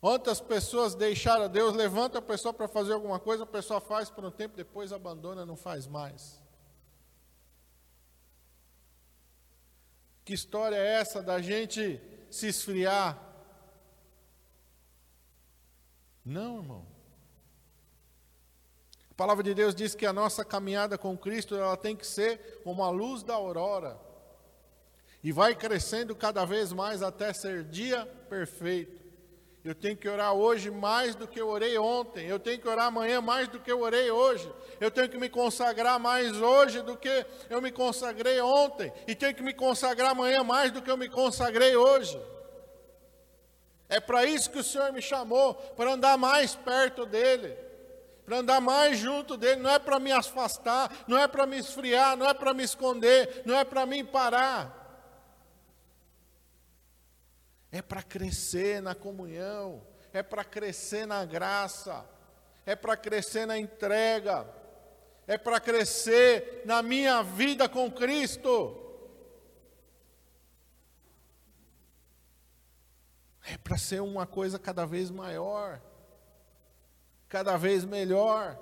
Outras 0.00 0.40
pessoas 0.40 0.96
deixaram 0.96 1.48
Deus, 1.48 1.74
levanta 1.74 2.18
a 2.18 2.22
pessoa 2.22 2.52
para 2.52 2.66
fazer 2.66 2.92
alguma 2.92 3.20
coisa, 3.20 3.44
a 3.44 3.46
pessoa 3.46 3.80
faz 3.80 4.10
por 4.10 4.24
um 4.24 4.30
tempo, 4.30 4.56
depois 4.56 4.92
abandona, 4.92 5.46
não 5.46 5.56
faz 5.56 5.86
mais. 5.86 6.42
Que 10.24 10.34
história 10.34 10.74
é 10.74 10.94
essa 10.94 11.22
da 11.22 11.40
gente 11.40 12.00
se 12.28 12.48
esfriar? 12.48 13.22
Não, 16.24 16.58
irmão. 16.58 16.86
A 19.08 19.14
palavra 19.14 19.44
de 19.44 19.54
Deus 19.54 19.72
diz 19.72 19.94
que 19.94 20.04
a 20.04 20.12
nossa 20.12 20.44
caminhada 20.44 20.98
com 20.98 21.16
Cristo 21.16 21.54
ela 21.54 21.76
tem 21.76 21.94
que 21.96 22.06
ser 22.06 22.60
como 22.64 22.82
a 22.82 22.90
luz 22.90 23.22
da 23.22 23.34
aurora 23.34 24.05
e 25.22 25.32
vai 25.32 25.54
crescendo 25.54 26.14
cada 26.14 26.44
vez 26.44 26.72
mais 26.72 27.02
até 27.02 27.32
ser 27.32 27.64
dia 27.64 28.06
perfeito. 28.28 29.06
Eu 29.66 29.74
tenho 29.74 29.96
que 29.96 30.08
orar 30.08 30.32
hoje 30.32 30.70
mais 30.70 31.16
do 31.16 31.26
que 31.26 31.40
eu 31.40 31.48
orei 31.48 31.76
ontem. 31.76 32.24
Eu 32.28 32.38
tenho 32.38 32.56
que 32.56 32.68
orar 32.68 32.86
amanhã 32.86 33.20
mais 33.20 33.48
do 33.48 33.58
que 33.58 33.72
eu 33.72 33.80
orei 33.80 34.08
hoje. 34.12 34.48
Eu 34.80 34.92
tenho 34.92 35.08
que 35.08 35.18
me 35.18 35.28
consagrar 35.28 35.98
mais 35.98 36.40
hoje 36.40 36.82
do 36.82 36.96
que 36.96 37.26
eu 37.50 37.60
me 37.60 37.72
consagrei 37.72 38.40
ontem. 38.40 38.92
E 39.08 39.14
tenho 39.16 39.34
que 39.34 39.42
me 39.42 39.52
consagrar 39.52 40.12
amanhã 40.12 40.44
mais 40.44 40.70
do 40.70 40.80
que 40.80 40.88
eu 40.88 40.96
me 40.96 41.08
consagrei 41.08 41.74
hoje. 41.74 42.16
É 43.88 43.98
para 43.98 44.24
isso 44.24 44.52
que 44.52 44.60
o 44.60 44.64
Senhor 44.64 44.92
me 44.92 45.02
chamou 45.02 45.54
para 45.54 45.94
andar 45.94 46.16
mais 46.16 46.54
perto 46.54 47.04
dEle, 47.04 47.56
para 48.24 48.38
andar 48.38 48.60
mais 48.60 48.98
junto 48.98 49.36
dEle. 49.36 49.60
Não 49.60 49.70
é 49.70 49.80
para 49.80 49.98
me 49.98 50.12
afastar, 50.12 50.92
não 51.08 51.18
é 51.18 51.26
para 51.26 51.44
me 51.44 51.58
esfriar, 51.58 52.16
não 52.16 52.28
é 52.28 52.34
para 52.34 52.54
me 52.54 52.62
esconder, 52.62 53.42
não 53.44 53.58
é 53.58 53.64
para 53.64 53.84
me 53.84 54.04
parar 54.04 54.75
é 57.76 57.82
para 57.82 58.02
crescer 58.02 58.80
na 58.80 58.94
comunhão, 58.94 59.86
é 60.10 60.22
para 60.22 60.42
crescer 60.42 61.06
na 61.06 61.26
graça, 61.26 62.08
é 62.64 62.74
para 62.74 62.96
crescer 62.96 63.44
na 63.46 63.58
entrega, 63.58 64.48
é 65.26 65.36
para 65.36 65.60
crescer 65.60 66.62
na 66.64 66.82
minha 66.82 67.22
vida 67.22 67.68
com 67.68 67.90
Cristo. 67.90 68.82
É 73.44 73.58
para 73.58 73.76
ser 73.76 74.00
uma 74.00 74.26
coisa 74.26 74.58
cada 74.58 74.86
vez 74.86 75.10
maior, 75.10 75.80
cada 77.28 77.58
vez 77.58 77.84
melhor, 77.84 78.58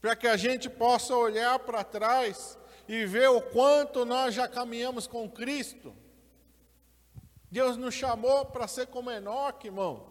para 0.00 0.14
que 0.14 0.28
a 0.28 0.36
gente 0.36 0.70
possa 0.70 1.14
olhar 1.16 1.58
para 1.58 1.82
trás 1.82 2.56
e 2.86 3.04
ver 3.04 3.28
o 3.30 3.42
quanto 3.42 4.04
nós 4.04 4.32
já 4.32 4.46
caminhamos 4.46 5.08
com 5.08 5.28
Cristo. 5.28 6.03
Deus 7.54 7.76
nos 7.76 7.94
chamou 7.94 8.44
para 8.46 8.66
ser 8.66 8.88
como 8.88 9.12
Enoque, 9.12 9.68
irmão. 9.68 10.04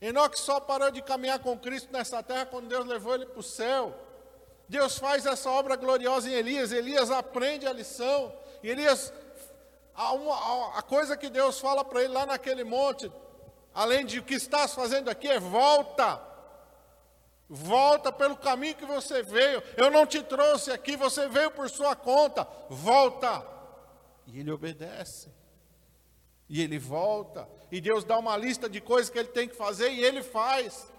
Enoque 0.00 0.36
só 0.36 0.58
parou 0.58 0.90
de 0.90 1.00
caminhar 1.00 1.38
com 1.38 1.56
Cristo 1.56 1.92
nessa 1.92 2.20
terra 2.24 2.44
quando 2.44 2.66
Deus 2.66 2.84
levou 2.86 3.14
ele 3.14 3.26
para 3.26 3.38
o 3.38 3.42
céu. 3.42 3.94
Deus 4.68 4.98
faz 4.98 5.24
essa 5.26 5.48
obra 5.48 5.76
gloriosa 5.76 6.28
em 6.28 6.32
Elias. 6.32 6.72
Elias 6.72 7.12
aprende 7.12 7.68
a 7.68 7.72
lição. 7.72 8.36
Elias, 8.64 9.12
a, 9.94 10.12
uma, 10.12 10.76
a 10.76 10.82
coisa 10.82 11.16
que 11.16 11.30
Deus 11.30 11.60
fala 11.60 11.84
para 11.84 12.02
ele 12.02 12.12
lá 12.12 12.26
naquele 12.26 12.64
monte, 12.64 13.12
além 13.72 14.04
de 14.04 14.18
o 14.18 14.24
que 14.24 14.34
estás 14.34 14.74
fazendo 14.74 15.08
aqui, 15.08 15.28
é 15.28 15.38
volta. 15.38 16.20
Volta 17.48 18.10
pelo 18.10 18.36
caminho 18.36 18.74
que 18.74 18.84
você 18.84 19.22
veio. 19.22 19.62
Eu 19.76 19.88
não 19.88 20.04
te 20.04 20.20
trouxe 20.20 20.72
aqui, 20.72 20.96
você 20.96 21.28
veio 21.28 21.52
por 21.52 21.70
sua 21.70 21.94
conta. 21.94 22.44
Volta. 22.68 23.46
E 24.26 24.40
ele 24.40 24.50
obedece. 24.50 25.37
E 26.48 26.62
ele 26.62 26.78
volta. 26.78 27.48
E 27.70 27.80
Deus 27.80 28.04
dá 28.04 28.18
uma 28.18 28.36
lista 28.36 28.68
de 28.68 28.80
coisas 28.80 29.10
que 29.10 29.18
ele 29.18 29.28
tem 29.28 29.48
que 29.48 29.54
fazer 29.54 29.90
e 29.90 30.02
ele 30.02 30.22
faz. 30.22 30.90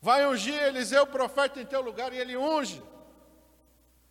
Vai 0.00 0.26
ungir 0.26 0.60
Eliseu, 0.60 1.06
profeta, 1.06 1.60
em 1.60 1.64
teu 1.66 1.80
lugar, 1.80 2.12
e 2.12 2.18
ele 2.18 2.36
unge. 2.36 2.82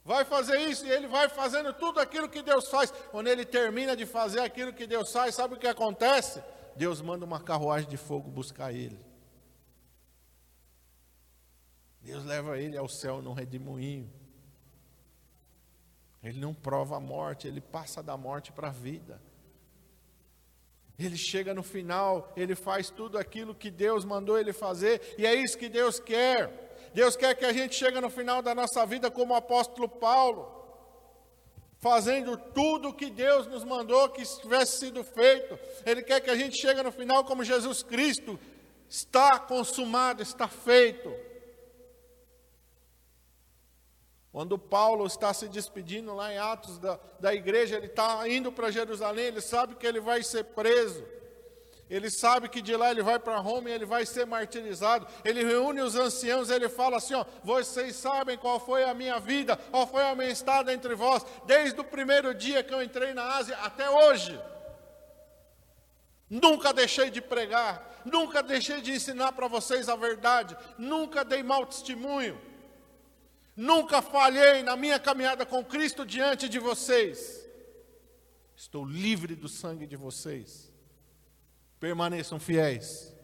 Vai 0.04 0.24
fazer 0.26 0.58
isso, 0.62 0.86
e 0.86 0.90
ele 0.90 1.06
vai 1.06 1.30
fazendo 1.30 1.74
tudo 1.74 2.00
aquilo 2.00 2.30
que 2.30 2.42
Deus 2.42 2.70
faz. 2.70 2.92
Quando 3.12 3.28
ele 3.28 3.46
termina 3.46 3.96
de 3.96 4.06
fazer 4.06 4.40
aquilo 4.40 4.74
que 4.74 4.88
Deus 4.88 5.12
faz, 5.12 5.36
sabe 5.36 5.56
o 5.56 5.60
que 5.60 5.68
acontece? 5.68 6.42
Deus 6.76 7.02
manda 7.02 7.26
uma 7.26 7.40
carruagem 7.40 7.90
de 7.90 7.98
fogo 7.98 8.32
buscar 8.32 8.74
ele. 8.74 9.06
Deus 12.02 12.24
leva 12.26 12.58
ele 12.58 12.78
ao 12.78 12.88
céu 12.88 13.22
num 13.22 13.34
redemoinho. 13.34 14.12
Ele 16.24 16.40
não 16.40 16.54
prova 16.54 16.98
a 16.98 17.00
morte, 17.00 17.48
ele 17.48 17.62
passa 17.62 18.02
da 18.02 18.16
morte 18.16 18.52
para 18.52 18.70
a 18.70 18.72
vida. 18.72 19.22
Ele 20.98 21.18
chega 21.18 21.54
no 21.54 21.64
final, 21.64 22.32
ele 22.36 22.56
faz 22.56 22.90
tudo 22.90 23.18
aquilo 23.18 23.56
que 23.56 23.72
Deus 23.72 24.06
mandou 24.06 24.40
ele 24.40 24.54
fazer, 24.54 25.02
e 25.18 25.26
é 25.26 25.34
isso 25.34 25.58
que 25.58 25.70
Deus 25.70 26.00
quer. 26.00 26.70
Deus 26.94 27.16
quer 27.16 27.36
que 27.36 27.46
a 27.46 27.54
gente 27.54 27.76
chegue 27.76 28.00
no 28.00 28.10
final 28.10 28.42
da 28.42 28.54
nossa 28.54 28.86
vida 28.86 29.10
como 29.10 29.34
o 29.34 29.38
apóstolo 29.38 29.88
Paulo, 29.88 30.60
fazendo 31.80 32.38
tudo 32.38 32.90
o 32.90 32.94
que 32.94 33.10
Deus 33.10 33.48
nos 33.48 33.64
mandou 33.64 34.10
que 34.10 34.24
tivesse 34.24 34.80
sido 34.80 35.04
feito. 35.04 35.58
Ele 35.86 36.04
quer 36.04 36.22
que 36.22 36.30
a 36.30 36.36
gente 36.36 36.58
chegue 36.58 36.84
no 36.84 36.92
final 36.92 37.24
como 37.24 37.44
Jesus 37.44 37.82
Cristo, 37.82 38.40
está 38.88 39.40
consumado, 39.40 40.22
está 40.22 40.48
feito. 40.48 41.12
Quando 44.32 44.58
Paulo 44.58 45.06
está 45.06 45.34
se 45.34 45.50
despedindo 45.50 46.16
lá 46.16 46.34
em 46.34 46.38
Atos 46.38 46.78
da, 46.78 46.98
da 47.20 47.34
igreja, 47.34 47.76
ele 47.76 47.88
está 47.88 48.28
indo 48.30 48.52
para 48.52 48.72
Jerusalém, 48.72 49.26
ele 49.26 49.42
sabe 49.42 49.76
que 49.76 49.86
ele 49.86 50.00
vai 50.00 50.24
ser 50.24 50.46
preso. 50.46 51.04
Ele 51.90 52.10
sabe 52.10 52.48
que 52.48 52.62
de 52.62 52.74
lá 52.74 52.90
ele 52.90 53.04
vai 53.04 53.20
para 53.20 53.38
Roma 53.40 53.70
e 53.70 53.74
ele 53.74 53.86
vai 53.86 54.06
ser 54.06 54.26
martirizado. 54.26 55.06
Ele 55.26 55.44
reúne 55.44 55.82
os 55.82 55.98
anciãos, 55.98 56.50
ele 56.50 56.70
fala 56.70 56.96
assim: 56.96 57.14
ó, 57.14 57.26
vocês 57.44 57.98
sabem 57.98 58.38
qual 58.38 58.62
foi 58.62 58.86
a 58.86 58.94
minha 58.94 59.20
vida, 59.20 59.58
qual 59.58 59.86
foi 59.86 60.02
a 60.02 60.16
minha 60.16 60.30
estada 60.30 60.74
entre 60.74 60.96
vós, 60.96 61.26
desde 61.46 61.78
o 61.82 61.84
primeiro 61.84 62.34
dia 62.34 62.64
que 62.64 62.74
eu 62.74 62.82
entrei 62.82 63.14
na 63.14 63.36
Ásia 63.36 63.58
até 63.58 63.90
hoje. 63.90 64.40
Nunca 66.30 66.72
deixei 66.72 67.10
de 67.10 67.22
pregar, 67.22 68.02
nunca 68.06 68.42
deixei 68.42 68.80
de 68.80 68.94
ensinar 68.94 69.34
para 69.34 69.50
vocês 69.50 69.90
a 69.90 69.98
verdade, 69.98 70.56
nunca 70.78 71.26
dei 71.26 71.44
mau 71.44 71.66
testemunho. 71.66 72.40
Nunca 73.62 74.02
falhei 74.02 74.64
na 74.64 74.76
minha 74.76 75.00
caminhada 75.00 75.46
com 75.46 75.64
Cristo 75.64 76.04
diante 76.04 76.50
de 76.50 76.58
vocês. 76.58 77.48
Estou 78.56 78.84
livre 78.84 79.36
do 79.36 79.48
sangue 79.48 79.86
de 79.86 79.96
vocês. 79.96 80.74
Permaneçam 81.80 82.40
fiéis, 82.40 83.16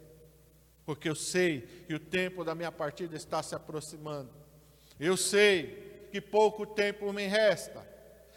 porque 0.86 1.08
eu 1.08 1.16
sei 1.16 1.62
que 1.88 1.92
o 1.92 1.98
tempo 1.98 2.44
da 2.44 2.54
minha 2.54 2.70
partida 2.70 3.16
está 3.16 3.42
se 3.42 3.52
aproximando. 3.56 4.30
Eu 5.00 5.16
sei 5.16 6.06
que 6.12 6.20
pouco 6.20 6.64
tempo 6.64 7.12
me 7.12 7.26
resta. 7.26 7.84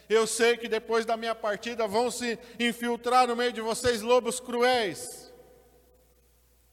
Eu 0.10 0.26
sei 0.26 0.58
que 0.58 0.68
depois 0.68 1.06
da 1.06 1.16
minha 1.16 1.36
partida 1.36 1.88
vão 1.88 2.10
se 2.10 2.40
infiltrar 2.60 3.28
no 3.28 3.36
meio 3.36 3.54
de 3.54 3.62
vocês 3.62 4.02
lobos 4.02 4.40
cruéis. 4.40 5.32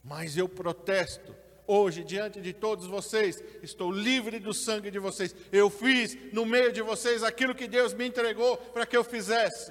Mas 0.03 0.39
eu 0.39 0.49
protesto 0.49 1.37
hoje 1.69 2.03
diante 2.03 2.41
de 2.41 2.55
todos 2.55 2.87
vocês, 2.87 3.45
estou 3.63 3.93
livre 3.93 4.41
do 4.41 4.55
sangue 4.55 4.91
de 4.91 4.99
vocês. 4.99 5.37
Eu 5.53 5.69
fiz 5.69 6.17
no 6.33 6.47
meio 6.47 6.73
de 6.73 6.81
vocês 6.81 7.23
aquilo 7.23 7.55
que 7.55 7.69
Deus 7.69 7.93
me 7.93 8.09
entregou 8.09 8.57
para 8.57 8.87
que 8.87 8.97
eu 8.97 9.05
fizesse. 9.05 9.71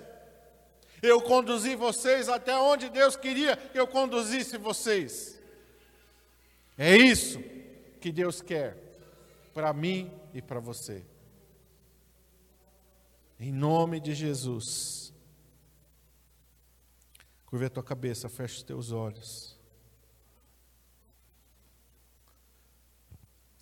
Eu 1.02 1.20
conduzi 1.22 1.76
vocês 1.76 2.30
até 2.30 2.56
onde 2.56 2.90
Deus 2.90 3.16
queria 3.16 3.58
que 3.58 3.80
eu 3.80 3.88
conduzisse 3.88 4.58
vocês. 4.58 5.40
É 6.78 6.96
isso 6.96 7.40
que 8.00 8.12
Deus 8.12 8.42
quer 8.42 8.78
para 9.54 9.74
mim 9.74 10.12
e 10.34 10.42
para 10.42 10.60
você. 10.60 11.04
Em 13.40 13.52
nome 13.52 14.00
de 14.00 14.14
Jesus. 14.14 15.12
Curva 17.48 17.66
a 17.66 17.70
tua 17.70 17.84
cabeça, 17.84 18.30
fecha 18.30 18.58
os 18.58 18.64
teus 18.64 18.92
olhos. 18.92 19.57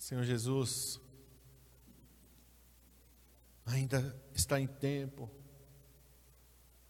Senhor 0.06 0.22
Jesus, 0.22 1.00
ainda 3.66 4.16
está 4.32 4.60
em 4.60 4.68
tempo 4.68 5.28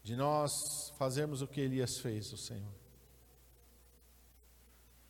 de 0.02 0.14
nós 0.14 0.92
fazermos 0.98 1.40
o 1.40 1.48
que 1.48 1.62
Elias 1.62 1.96
fez, 1.96 2.30
o 2.34 2.36
Senhor. 2.36 2.74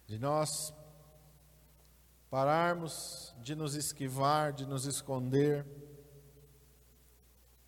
De 0.06 0.20
nós 0.20 0.72
pararmos 2.30 3.34
de 3.42 3.56
nos 3.56 3.74
esquivar, 3.74 4.52
de 4.52 4.66
nos 4.66 4.84
esconder 4.84 5.66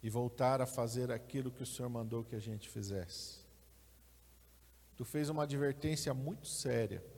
e 0.01 0.09
voltar 0.09 0.63
a 0.63 0.67
fazer 0.67 1.11
aquilo 1.11 1.51
que 1.51 1.65
o 1.65 1.67
Senhor 1.67 1.89
mandou 1.89 2.23
que 2.23 2.37
a 2.37 2.41
gente 2.41 2.69
fizesse. 2.69 3.45
Tu 4.97 5.05
fez 5.05 5.31
uma 5.31 5.43
advertência 5.43 6.15
muito 6.15 6.47
séria 6.47 7.18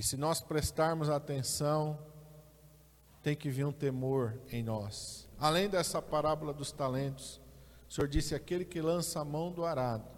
e 0.00 0.02
se 0.02 0.16
nós 0.16 0.40
prestarmos 0.40 1.10
atenção, 1.10 1.98
tem 3.22 3.36
que 3.36 3.50
vir 3.50 3.66
um 3.66 3.72
temor 3.72 4.40
em 4.50 4.62
nós. 4.62 5.28
Além 5.38 5.68
dessa 5.68 6.00
parábola 6.00 6.54
dos 6.54 6.72
talentos, 6.72 7.38
o 7.86 7.92
Senhor 7.92 8.08
disse: 8.08 8.34
aquele 8.34 8.64
que 8.64 8.80
lança 8.80 9.20
a 9.20 9.24
mão 9.26 9.52
do 9.52 9.62
arado 9.62 10.08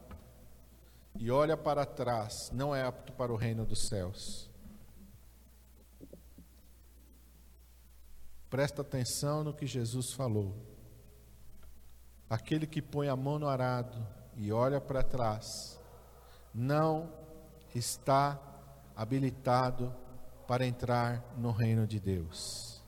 e 1.19 1.33
olha 1.33 1.57
para 1.57 1.85
trás, 1.85 2.49
não 2.55 2.73
é 2.73 2.85
apto 2.85 3.13
para 3.15 3.33
o 3.33 3.37
reino 3.37 3.67
dos 3.67 3.89
céus. 3.89 4.49
Presta 8.49 8.83
atenção 8.83 9.43
no 9.43 9.53
que 9.53 9.67
Jesus 9.67 10.13
falou. 10.13 10.55
Aquele 12.31 12.69
que 12.69 12.81
põe 12.81 13.09
a 13.09 13.17
mão 13.17 13.37
no 13.37 13.49
arado 13.49 13.99
e 14.37 14.53
olha 14.53 14.81
para 14.81 15.03
trás, 15.03 15.77
não 16.55 17.13
está 17.75 18.52
habilitado 18.97 19.95
para 20.47 20.67
entrar 20.67 21.35
no 21.37 21.51
reino 21.51 21.87
de 21.87 21.99
Deus. 21.99 22.83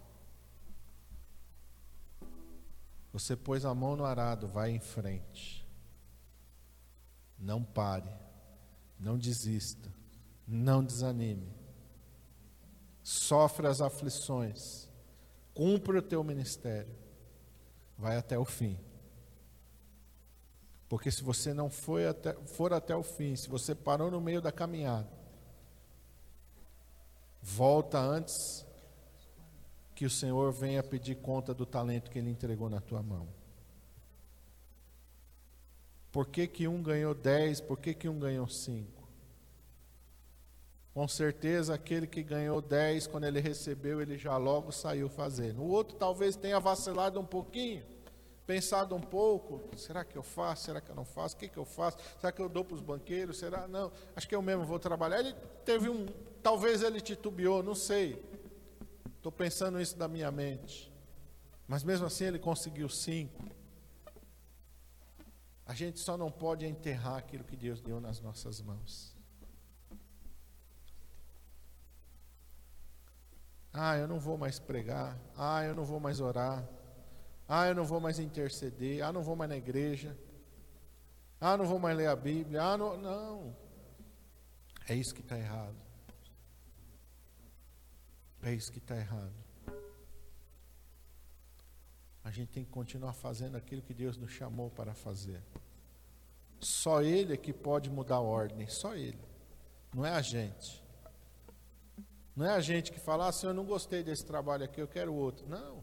Você 3.13 3.37
pôs 3.37 3.65
a 3.65 3.75
mão 3.75 3.95
no 3.95 4.05
arado, 4.05 4.49
vai 4.49 4.71
em 4.71 4.81
frente. 4.81 5.65
Não 7.39 7.63
pare, 7.63 8.11
não 8.99 9.17
desista, 9.17 9.89
não 10.47 10.83
desanime. 10.85 11.55
Sofre 13.03 13.67
as 13.67 13.81
aflições, 13.81 14.89
cumpre 15.53 15.99
o 15.99 16.03
teu 16.03 16.25
ministério, 16.25 16.95
vai 17.97 18.17
até 18.17 18.39
o 18.39 18.45
fim. 18.45 18.79
Porque 20.89 21.11
se 21.11 21.23
você 21.23 21.55
não 21.55 21.71
foi 21.71 22.07
até, 22.07 22.35
for 22.47 22.73
até 22.73 22.97
o 22.97 23.03
fim, 23.03 23.37
se 23.37 23.49
você 23.49 23.75
parou 23.75 24.11
no 24.11 24.21
meio 24.21 24.43
da 24.43 24.51
caminhada, 24.51 25.24
Volta 27.47 27.99
antes 27.99 28.67
que 29.95 30.07
o 30.07 30.11
Senhor 30.11 30.51
venha 30.51 30.83
pedir 30.83 31.17
conta 31.17 31.53
do 31.53 31.67
talento 31.67 32.11
que 32.11 32.19
Ele 32.19 32.31
entregou 32.31 32.71
na 32.71 32.81
tua 32.81 33.03
mão. 33.03 33.29
Por 36.11 36.27
que, 36.27 36.47
que 36.47 36.67
um 36.67 36.83
ganhou 36.83 37.15
dez? 37.15 37.61
Por 37.61 37.79
que, 37.79 37.93
que 37.93 38.09
um 38.09 38.19
ganhou 38.19 38.49
cinco? 38.49 39.07
Com 40.95 41.07
certeza, 41.07 41.75
aquele 41.75 42.07
que 42.07 42.23
ganhou 42.23 42.63
dez, 42.63 43.07
quando 43.07 43.25
ele 43.25 43.41
recebeu, 43.41 44.01
ele 44.01 44.17
já 44.17 44.37
logo 44.39 44.73
saiu 44.73 45.11
fazendo. 45.11 45.61
O 45.61 45.69
outro 45.69 45.97
talvez 45.97 46.37
tenha 46.37 46.59
vacilado 46.59 47.21
um 47.21 47.27
pouquinho, 47.27 47.85
pensado 48.47 48.95
um 48.95 49.01
pouco: 49.01 49.77
será 49.77 50.03
que 50.03 50.17
eu 50.17 50.23
faço? 50.23 50.65
Será 50.65 50.81
que 50.81 50.91
eu 50.91 50.95
não 50.95 51.05
faço? 51.05 51.37
O 51.37 51.39
que, 51.39 51.49
que 51.49 51.59
eu 51.59 51.67
faço? 51.67 51.99
Será 52.19 52.33
que 52.33 52.41
eu 52.41 52.49
dou 52.49 52.65
para 52.65 52.77
os 52.77 52.81
banqueiros? 52.81 53.39
Será? 53.39 53.69
Não, 53.69 53.93
acho 54.17 54.27
que 54.27 54.35
eu 54.35 54.41
mesmo 54.41 54.65
vou 54.65 54.79
trabalhar. 54.79 55.19
Ele 55.19 55.35
teve 55.65 55.91
um, 55.91 56.07
Talvez 56.45 56.83
ele 56.83 57.01
titubeou, 57.01 57.63
não 57.63 57.75
sei. 57.75 58.23
Estou 59.17 59.33
pensando 59.33 59.81
isso 59.81 59.97
da 59.97 60.07
minha 60.07 60.31
mente. 60.31 60.93
Mas 61.67 61.83
mesmo 61.83 62.05
assim 62.05 62.27
ele 62.27 62.39
conseguiu 62.39 62.87
cinco. 62.87 63.43
A 65.65 65.73
gente 65.73 65.99
só 65.99 66.19
não 66.19 66.31
pode 66.31 66.67
enterrar 66.67 67.17
aquilo 67.17 67.45
que 67.45 67.57
Deus 67.57 67.81
deu 67.81 67.99
nas 67.99 68.21
nossas 68.21 68.61
mãos. 68.61 69.17
Ah, 73.73 73.97
eu 73.97 74.07
não 74.07 74.21
vou 74.21 74.37
mais 74.37 74.59
pregar. 74.59 75.19
Ah, 75.39 75.65
eu 75.65 75.75
não 75.75 75.83
vou 75.83 75.99
mais 75.99 76.21
orar. 76.21 76.63
Ah, 77.49 77.67
eu 77.69 77.75
não 77.75 77.87
vou 77.87 78.01
mais 78.01 78.19
interceder. 78.19 79.03
Ah, 79.03 79.11
não 79.11 79.23
vou 79.23 79.35
mais 79.35 79.49
na 79.49 79.57
igreja. 79.57 80.15
Ah, 81.41 81.57
não 81.57 81.65
vou 81.65 81.79
mais 81.79 81.97
ler 81.97 82.09
a 82.09 82.15
Bíblia. 82.15 82.63
Ah, 82.63 82.77
não. 82.77 82.99
Não. 82.99 83.57
É 84.87 84.95
isso 84.95 85.15
que 85.15 85.23
está 85.23 85.39
errado. 85.39 85.84
É 88.45 88.53
isso 88.53 88.71
que 88.71 88.79
está 88.79 88.95
errado. 88.95 89.33
A 92.23 92.31
gente 92.31 92.51
tem 92.51 92.63
que 92.63 92.71
continuar 92.71 93.15
fazendo 93.15 93.57
aquilo 93.57 93.81
que 93.81 93.95
Deus 93.95 94.19
nos 94.19 94.33
chamou 94.33 94.71
para 94.71 94.93
fazer. 94.93 95.43
Só 96.61 97.03
Ele 97.03 97.33
é 97.33 97.37
que 97.39 97.55
pode 97.55 97.89
mudar 97.89 98.17
a 98.17 98.21
ordem, 98.21 98.69
só 98.69 98.95
Ele. 98.95 99.19
Não 99.95 100.05
é 100.05 100.11
a 100.11 100.21
gente. 100.21 100.83
Não 102.37 102.45
é 102.45 102.51
a 102.51 102.61
gente 102.61 102.93
que 102.93 103.01
fala, 103.01 103.29
assim, 103.29 103.47
eu 103.47 103.55
não 103.55 103.65
gostei 103.65 104.03
desse 104.03 104.27
trabalho 104.27 104.65
aqui, 104.65 104.81
eu 104.81 104.89
quero 104.89 105.15
outro. 105.15 105.49
Não. 105.49 105.83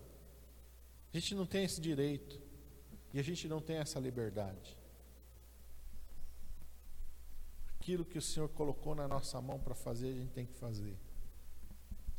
A 1.12 1.18
gente 1.18 1.34
não 1.34 1.48
tem 1.48 1.64
esse 1.64 1.82
direito. 1.82 2.40
E 3.12 3.20
a 3.20 3.24
gente 3.24 3.48
não 3.48 3.60
tem 3.60 3.78
essa 3.78 4.00
liberdade. 4.00 4.78
Aquilo 7.80 8.06
que 8.06 8.20
o 8.20 8.22
Senhor 8.22 8.50
colocou 8.50 8.94
na 8.94 9.08
nossa 9.08 9.42
mão 9.42 9.60
para 9.60 9.74
fazer, 9.74 10.10
a 10.10 10.14
gente 10.14 10.32
tem 10.32 10.46
que 10.46 10.54
fazer. 10.54 10.96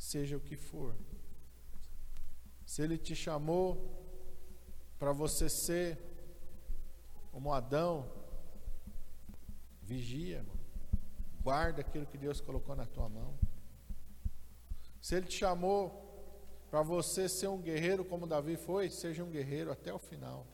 Seja 0.03 0.35
o 0.35 0.45
que 0.47 0.57
for. 0.57 0.93
Se 2.65 2.81
Ele 2.81 2.97
te 2.97 3.15
chamou 3.15 3.65
para 4.99 5.13
você 5.13 5.47
ser 5.47 5.97
como 7.31 7.53
Adão, 7.53 8.11
vigia, 9.81 10.45
guarda 11.41 11.79
aquilo 11.79 12.05
que 12.05 12.17
Deus 12.17 12.41
colocou 12.41 12.75
na 12.75 12.85
tua 12.85 13.07
mão. 13.07 13.33
Se 15.01 15.15
Ele 15.15 15.25
te 15.25 15.37
chamou 15.37 15.81
para 16.69 16.81
você 16.81 17.29
ser 17.29 17.47
um 17.47 17.61
guerreiro 17.61 18.03
como 18.03 18.27
Davi 18.27 18.57
foi, 18.57 18.89
seja 18.89 19.23
um 19.23 19.31
guerreiro 19.31 19.71
até 19.71 19.93
o 19.93 19.99
final. 19.99 20.45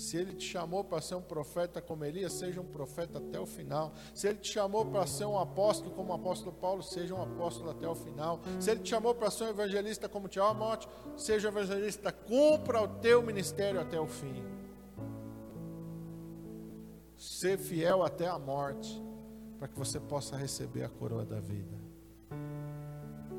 Se 0.00 0.16
ele 0.16 0.32
te 0.32 0.46
chamou 0.46 0.82
para 0.82 0.98
ser 1.02 1.14
um 1.14 1.20
profeta 1.20 1.82
como 1.82 2.06
Elias, 2.06 2.32
seja 2.32 2.58
um 2.58 2.64
profeta 2.64 3.18
até 3.18 3.38
o 3.38 3.44
final. 3.44 3.92
Se 4.14 4.28
ele 4.28 4.38
te 4.38 4.50
chamou 4.50 4.86
para 4.86 5.06
ser 5.06 5.26
um 5.26 5.38
apóstolo 5.38 5.94
como 5.94 6.10
o 6.10 6.14
apóstolo 6.14 6.54
Paulo, 6.54 6.82
seja 6.82 7.14
um 7.14 7.20
apóstolo 7.20 7.68
até 7.68 7.86
o 7.86 7.94
final. 7.94 8.40
Se 8.58 8.70
ele 8.70 8.80
te 8.80 8.88
chamou 8.88 9.14
para 9.14 9.30
ser 9.30 9.44
um 9.44 9.48
evangelista 9.50 10.08
como 10.08 10.26
Tiamote, 10.26 10.88
seja 11.18 11.48
um 11.48 11.50
evangelista, 11.52 12.10
cumpra 12.10 12.80
o 12.80 12.88
teu 12.88 13.22
ministério 13.22 13.78
até 13.78 14.00
o 14.00 14.06
fim. 14.06 14.42
Ser 17.14 17.58
fiel 17.58 18.02
até 18.02 18.26
a 18.26 18.38
morte, 18.38 19.04
para 19.58 19.68
que 19.68 19.78
você 19.78 20.00
possa 20.00 20.34
receber 20.34 20.82
a 20.82 20.88
coroa 20.88 21.26
da 21.26 21.40
vida. 21.40 21.76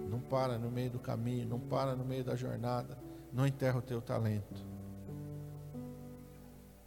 Não 0.07 0.20
para 0.20 0.59
no 0.59 0.70
meio 0.70 0.91
do 0.91 0.99
caminho, 0.99 1.47
não 1.47 1.59
para 1.59 1.95
no 1.95 2.05
meio 2.05 2.24
da 2.24 2.36
jornada, 2.36 2.99
não 3.34 3.47
enterra 3.47 3.80
o 3.80 3.82
teu 3.82 3.99
talento. 3.99 4.70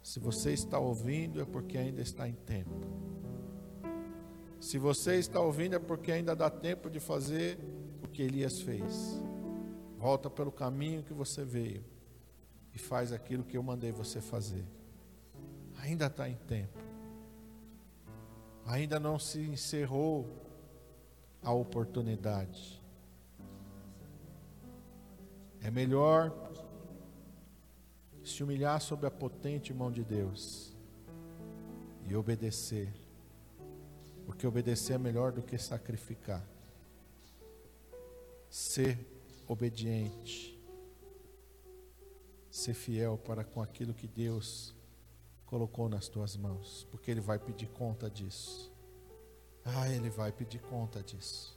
Se 0.05 0.19
você 0.19 0.53
está 0.53 0.77
ouvindo, 0.77 1.41
é 1.41 1.45
porque 1.45 1.79
ainda 1.79 1.99
está 1.99 2.29
em 2.29 2.35
tempo. 2.35 2.79
Se 4.59 4.77
você 4.77 5.15
está 5.15 5.39
ouvindo, 5.39 5.75
é 5.75 5.79
porque 5.79 6.11
ainda 6.11 6.35
dá 6.35 6.47
tempo 6.47 6.91
de 6.91 6.99
fazer 6.99 7.57
o 8.03 8.07
que 8.07 8.21
Elias 8.21 8.61
fez. 8.61 9.19
Volta 9.97 10.29
pelo 10.29 10.51
caminho 10.51 11.01
que 11.01 11.11
você 11.11 11.43
veio 11.43 11.83
e 12.71 12.77
faz 12.77 13.11
aquilo 13.11 13.43
que 13.43 13.57
eu 13.57 13.63
mandei 13.63 13.91
você 13.91 14.21
fazer. 14.21 14.63
Ainda 15.81 16.05
está 16.05 16.29
em 16.29 16.35
tempo. 16.35 16.77
Ainda 18.63 18.99
não 18.99 19.17
se 19.17 19.41
encerrou 19.41 20.29
a 21.41 21.51
oportunidade. 21.51 22.79
É 25.63 25.71
melhor 25.71 26.29
se 28.25 28.43
humilhar 28.43 28.81
sob 28.81 29.05
a 29.05 29.11
potente 29.11 29.73
mão 29.73 29.91
de 29.91 30.03
Deus 30.03 30.73
e 32.07 32.15
obedecer, 32.15 32.91
porque 34.25 34.45
obedecer 34.47 34.93
é 34.93 34.97
melhor 34.97 35.31
do 35.31 35.41
que 35.41 35.57
sacrificar. 35.57 36.43
Ser 38.49 38.97
obediente, 39.47 40.59
ser 42.49 42.73
fiel 42.73 43.17
para 43.17 43.43
com 43.43 43.61
aquilo 43.61 43.93
que 43.93 44.07
Deus 44.07 44.73
colocou 45.45 45.87
nas 45.87 46.07
tuas 46.07 46.35
mãos, 46.35 46.87
porque 46.89 47.11
Ele 47.11 47.21
vai 47.21 47.37
pedir 47.37 47.67
conta 47.67 48.09
disso. 48.09 48.73
Ah, 49.63 49.89
Ele 49.89 50.09
vai 50.09 50.31
pedir 50.31 50.59
conta 50.61 51.03
disso. 51.03 51.54